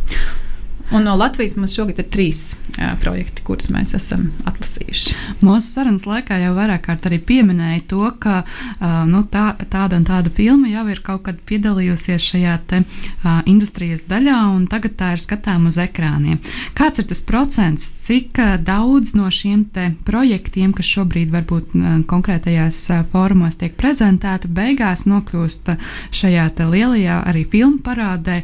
Un 0.93 1.03
no 1.03 1.15
Latvijas 1.15 1.55
mums 1.57 1.73
šogad 1.73 1.99
ir 2.03 2.09
trīs 2.13 2.41
jā, 2.77 2.91
projekti, 3.01 3.41
kurus 3.45 3.69
mēs 3.73 3.95
esam 3.97 4.27
atlasījuši. 4.45 5.15
Mūsu 5.41 5.71
sarunas 5.71 6.05
laikā 6.07 6.37
jau 6.43 6.53
vairāk 6.57 6.85
kārt 6.85 7.07
arī 7.09 7.19
pieminēja 7.23 7.81
to, 7.89 8.03
ka 8.21 8.41
uh, 8.43 9.01
nu, 9.09 9.23
tā, 9.31 9.47
tāda 9.71 9.99
un 9.99 10.05
tāda 10.07 10.31
filma 10.33 10.69
jau 10.69 10.85
ir 10.91 11.01
kaut 11.05 11.23
kad 11.25 11.39
piedalījusies 11.49 12.27
šajā 12.31 12.55
te, 12.69 12.81
uh, 12.83 13.39
industrijas 13.49 14.05
daļā, 14.09 14.37
un 14.55 14.67
tagad 14.71 14.97
tā 14.99 15.13
ir 15.15 15.23
skatām 15.23 15.65
uz 15.71 15.79
ekrāniem. 15.81 16.37
Kāds 16.77 17.01
ir 17.01 17.09
tas 17.09 17.23
procents, 17.25 17.87
cik 18.05 18.41
uh, 18.43 18.55
daudz 18.61 19.15
no 19.17 19.31
šiem 19.33 19.65
projektiem, 20.05 20.73
kas 20.75 20.89
šobrīd 20.91 21.33
varbūt 21.33 21.73
uh, 21.73 21.97
konkrētajās 22.09 22.81
uh, 22.93 23.03
fórumos 23.11 23.57
tiek 23.61 23.73
prezentēti, 23.79 24.51
beigās 24.53 25.07
nokļūst 25.09 25.73
uh, 25.73 25.91
šajā 26.13 26.51
lielajā 26.65 27.21
arī 27.29 27.45
filmu 27.49 27.81
parādē, 27.83 28.41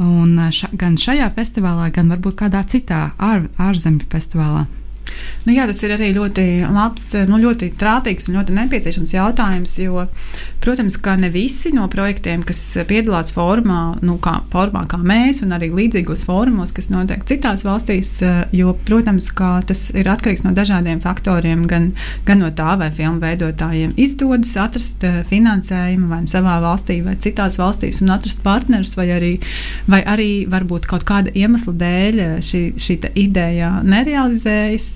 un 0.00 0.38
uh, 0.38 0.50
ša, 0.54 0.70
gan 0.78 0.96
šajā 1.00 1.28
festivālā, 1.36 1.81
festivālā, 1.82 1.90
gan 1.90 2.10
varbūt 2.12 2.36
kādā 2.38 2.62
citā 2.66 3.12
ār, 3.18 3.48
ārzemju 3.58 4.06
festivālā. 4.10 4.66
Nu, 5.46 5.54
jā, 5.56 5.66
tas 5.66 5.80
ir 5.82 5.96
arī 5.96 6.12
ļoti 6.14 6.44
labs, 6.70 7.08
nu, 7.26 7.40
ļoti 7.42 7.72
trāpīgs 7.80 8.28
un 8.30 8.38
ļoti 8.38 8.54
nepieciešams 8.58 9.14
jautājums. 9.16 9.74
Jo, 9.82 10.06
protams, 10.62 10.98
ka 11.02 11.16
ne 11.18 11.32
visi 11.34 11.72
no 11.74 11.88
projektiem, 11.90 12.44
kas 12.46 12.60
piedalās 12.86 13.32
formā, 13.34 13.96
nu, 14.06 14.18
kā, 14.22 14.36
formā 14.52 14.84
kā 14.90 15.00
mēs, 15.02 15.42
un 15.42 15.56
arī 15.56 15.72
līdzīgos 15.74 16.22
fórumos, 16.28 16.74
kas 16.74 16.92
notiek 16.92 17.24
citās 17.26 17.64
valstīs, 17.66 18.14
jo, 18.54 18.76
protams, 18.86 19.32
tas 19.66 19.88
ir 19.98 20.10
atkarīgs 20.12 20.44
no 20.46 20.54
dažādiem 20.54 21.02
faktoriem. 21.02 21.66
Gan, 21.70 21.90
gan 22.26 22.42
no 22.42 22.52
tā, 22.54 22.76
vai 22.78 22.90
filmu 22.94 23.22
veidotājiem 23.22 23.96
izdodas 24.00 24.54
atrast 24.60 25.02
eh, 25.06 25.20
finansējumu 25.28 26.10
vai 26.10 26.20
nu 26.24 26.30
savā 26.30 26.58
valstī, 26.62 27.00
vai 27.04 27.16
citās 27.22 27.58
valstīs, 27.60 28.02
un 28.04 28.12
atrast 28.14 28.42
partnerus, 28.44 28.94
vai 28.98 29.08
arī, 29.14 29.32
vai 29.90 30.02
arī 30.08 30.30
varbūt 30.50 30.88
kaut 30.90 31.06
kāda 31.08 31.34
iemesla 31.34 31.74
dēļ 31.82 32.22
eh, 32.22 32.34
šī, 32.44 32.62
šī 32.80 32.98
ideja 33.18 33.74
nerealizējas 33.82 34.88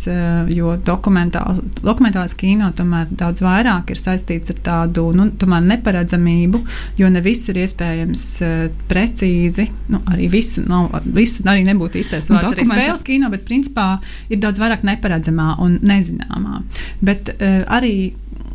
jo 0.53 0.75
dokumentāl, 0.87 1.61
dokumentālais 1.85 2.35
kino 2.39 2.69
tomēr 2.77 3.11
daudz 3.11 3.43
vairāk 3.45 3.93
ir 3.93 4.01
saistīts 4.01 4.53
ar 4.55 4.61
tādu 4.69 5.09
nu, 5.17 5.29
neparedzamību, 5.67 6.63
jo 7.01 7.11
ne 7.13 7.23
visu 7.25 7.53
ir 7.53 7.63
iespējams 7.65 8.25
uh, 8.47 8.57
precīzi, 8.91 9.69
nu, 9.93 10.03
arī 10.13 10.31
visu, 10.33 10.65
nav, 10.69 10.95
visu 11.05 11.47
arī 11.47 11.67
nebūtu 11.69 12.03
īstais 12.03 12.31
vārds, 12.33 12.51
Dokumentā... 12.51 12.73
arī 12.73 12.83
spēles 12.83 13.07
kino, 13.07 13.31
bet 13.33 13.47
principā 13.49 13.87
ir 14.31 14.43
daudz 14.43 14.63
vairāk 14.63 14.87
neparedzamā 14.87 15.55
un 15.63 15.79
nezināmā. 15.87 16.63
Bet 17.05 17.33
uh, 17.37 17.63
arī 17.79 17.95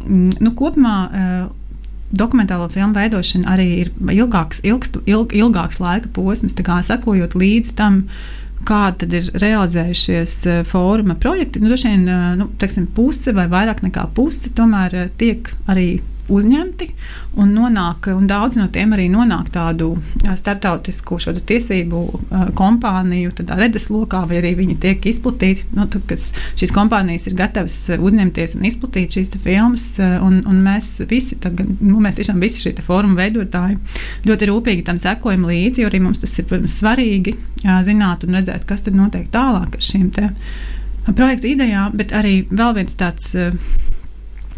mm, 0.06 0.38
nu, 0.42 0.54
kopumā. 0.58 1.00
Dokumentālo 2.12 2.66
filmu 2.68 2.92
veidošana 2.92 3.48
arī 3.54 3.66
ir 3.86 3.90
ilgāks, 4.12 4.58
ilgst, 4.68 4.98
ilg, 5.08 5.32
ilgāks 5.32 5.78
laika 5.80 6.10
posms, 6.12 6.58
sekojot 6.60 7.38
līdzi 7.40 7.72
tam, 7.80 8.02
uh, 8.02 8.41
kādi 8.68 9.10
ir 9.20 9.30
realizējušies 9.42 10.36
eh, 10.48 10.62
fóruma 10.68 11.16
projekti. 11.20 11.62
Nu, 11.64 11.72
Dažiem 11.72 12.08
eh, 12.08 12.24
nu, 12.40 12.50
teiksim, 12.62 12.88
puse 12.96 13.34
vai 13.38 13.48
vairāk 13.52 13.84
nekā 13.86 14.08
puse 14.16 14.54
tomēr 14.58 14.98
eh, 14.98 15.12
tiek 15.18 15.52
arī 15.72 15.88
uzņemti 16.32 16.88
un 17.42 17.52
nonāk, 17.56 18.10
un 18.16 18.28
daudz 18.30 18.60
no 18.60 18.68
tiem 18.74 18.96
arī 18.96 19.08
nonāk 19.12 19.52
tādu 19.54 19.94
starptautisku 20.38 21.20
tiesību 21.52 22.02
kompāniju 22.58 23.34
redzeslokā, 23.50 24.24
vai 24.30 24.40
arī 24.42 24.54
viņi 24.60 24.78
tiek 24.84 25.08
izplatīti. 25.12 25.68
Nu, 25.78 25.88
tad, 25.92 26.12
šīs 26.60 26.74
kompānijas 26.76 27.28
ir 27.30 27.38
gatavas 27.40 27.78
uzņemties 27.98 28.58
un 28.58 28.68
izplatīt 28.70 29.18
šīs 29.18 29.34
filmas, 29.44 29.86
un, 30.00 30.42
un 30.48 30.64
mēs 30.66 30.94
visi, 31.12 31.38
tad, 31.42 31.60
nu, 31.80 32.00
mēs 32.04 32.20
tiešām 32.20 32.42
visi 32.44 32.66
šie 32.66 32.76
fóruma 32.86 33.24
veidotāji 33.24 33.80
ļoti 34.28 34.50
rūpīgi 34.52 34.88
tam 34.88 35.00
sekojam 35.02 35.48
līdzi, 35.50 35.84
jo 35.84 35.92
arī 35.92 36.02
mums 36.04 36.24
tas 36.24 36.36
ir, 36.40 36.48
protams, 36.50 36.76
svarīgi 36.82 37.36
zināt 37.86 38.26
un 38.26 38.38
redzēt, 38.40 38.66
kas 38.70 38.86
tad 38.88 38.98
notiek 38.98 39.30
tālāk 39.34 39.78
ar 39.78 39.88
šīm 39.92 40.12
projektu 41.16 41.52
idejām, 41.52 41.96
bet 41.98 42.14
arī 42.16 42.42
vēl 42.52 42.76
viens 42.78 42.98
tāds 42.98 43.34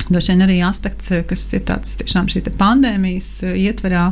Droši 0.09 0.33
vien 0.33 0.43
arī 0.45 0.57
aspekts, 0.65 1.11
eh, 1.11 1.23
kas 1.27 1.45
ir 1.53 1.63
tāds 1.67 1.95
tiešām 2.01 2.27
šī 2.31 2.43
pandēmijas 2.57 3.29
eh, 3.43 3.55
ietverā. 3.69 4.09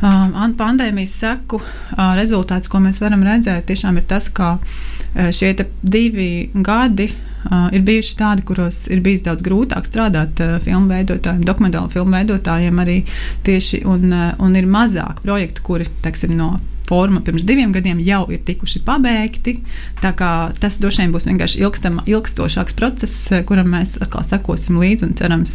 Uh, 0.00 0.52
pandēmijas 0.56 1.12
seku 1.12 1.58
uh, 1.60 2.14
rezultāts, 2.16 2.70
ko 2.72 2.78
mēs 2.80 3.02
varam 3.02 3.20
redzēt, 3.20 3.66
tiešām 3.68 3.98
ir 4.00 4.06
tas, 4.08 4.30
ka 4.32 4.54
uh, 4.56 5.26
šie 5.28 5.50
divi 5.82 6.48
gadi 6.54 7.10
uh, 7.10 7.68
ir 7.68 7.84
bijuši 7.84 8.16
tādi, 8.16 8.46
kuros 8.48 8.86
ir 8.88 9.02
bijis 9.04 9.26
daudz 9.26 9.44
grūtāk 9.44 9.84
strādāt 9.84 10.40
uh, 10.40 10.56
filmu 10.64 10.88
veidotājiem, 10.88 11.44
dokumentālu 11.44 11.92
filmu 11.92 12.16
veidotājiem 12.16 12.80
arī 12.80 12.96
tieši, 13.44 13.82
un, 13.84 14.08
uh, 14.08 14.32
un 14.40 14.56
ir 14.56 14.64
mazāk 14.64 15.20
projektu, 15.20 15.68
kuri, 15.68 15.90
teiksim, 16.00 16.32
no 16.38 16.54
forma 16.90 17.22
pirms 17.24 17.46
diviem 17.48 17.72
gadiem 17.74 18.02
jau 18.04 18.24
ir 18.34 18.42
tikuši 18.46 18.82
pabeigti. 18.86 19.60
Tas 20.02 20.78
droši 20.82 21.04
vien 21.04 21.14
būs 21.14 21.28
vienkārši 21.30 21.62
ilgstama, 21.62 22.06
ilgstošāks 22.10 22.78
process, 22.78 23.28
kuram 23.48 23.70
mēs 23.74 23.96
atkal 24.02 24.26
sekosim 24.26 24.80
līdzi 24.82 25.06
un 25.08 25.14
cerams, 25.18 25.54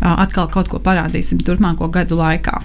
atkal 0.00 0.48
kaut 0.52 0.72
ko 0.72 0.80
parādīsim 0.84 1.44
turpmāko 1.44 1.90
gadu 1.92 2.18
laikā. 2.20 2.62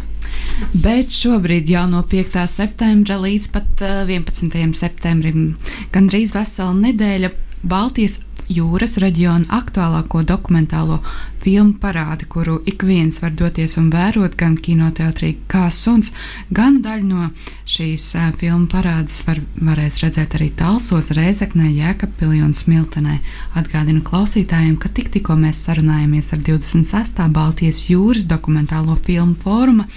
Bet 0.73 1.13
šobrīd 1.13 1.69
jau 1.71 1.85
no 1.89 2.01
5. 2.07 2.39
septembra 2.51 3.19
līdz 3.21 3.51
pat 3.53 3.83
11. 3.83 4.55
septembrim 4.77 5.53
gandrīz 5.93 6.33
vesela 6.35 6.73
nedēļa 6.75 7.31
Baltijas 7.63 8.19
jūras 8.49 8.97
reģiona 9.01 9.45
aktuālāko 9.59 10.23
dokumentālo 10.27 10.99
filmu 11.43 11.77
parādi, 11.79 12.27
kuru 12.27 12.57
ik 12.67 12.83
viens 12.83 13.21
var 13.21 13.31
doties 13.38 13.77
un 13.79 13.89
vērot 13.93 14.35
gan 14.39 14.57
kinoteātrī 14.59 15.31
kā 15.51 15.67
suns, 15.71 16.12
gan 16.49 16.81
daļu 16.83 17.07
no 17.07 17.29
šīs 17.69 18.07
uh, 18.17 18.29
filmu 18.39 18.67
parādes 18.71 19.21
var, 19.27 19.41
varēs 19.55 20.01
redzēt 20.03 20.35
arī 20.39 20.49
Talsos, 20.59 21.12
Rēzeknē, 21.15 21.69
Jēkabpilī 21.77 22.41
un 22.43 22.55
Smiltenē. 22.57 23.19
Atgādinu 23.59 24.03
klausītājiem, 24.05 24.75
ka 24.81 24.91
tik 24.93 25.13
tikko 25.13 25.38
mēs 25.39 25.62
sarunājamies 25.67 26.33
ar 26.35 26.43
26. 26.49 27.23
Baltijas 27.35 27.85
jūras 27.89 28.27
dokumentālo 28.29 28.97
filmu 29.05 29.38
fóruma 29.39 29.88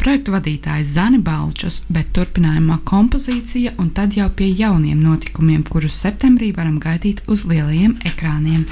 projektu 0.00 0.32
vadītāju 0.32 0.86
Zani 0.88 1.18
Balčus, 1.24 1.82
bet 1.92 2.12
turpinājumā 2.16 2.78
kompozīcija 2.88 3.74
un 3.82 3.90
tad 3.96 4.16
jau 4.16 4.28
pie 4.36 4.48
jauniem 4.56 5.00
notikumiem, 5.04 5.64
kurus 5.68 5.98
septembrī 6.04 6.54
varam 6.56 6.78
gaidīt 6.80 7.20
uz 7.28 7.44
lielajiem 7.44 7.98
ekrāniem. 8.12 8.64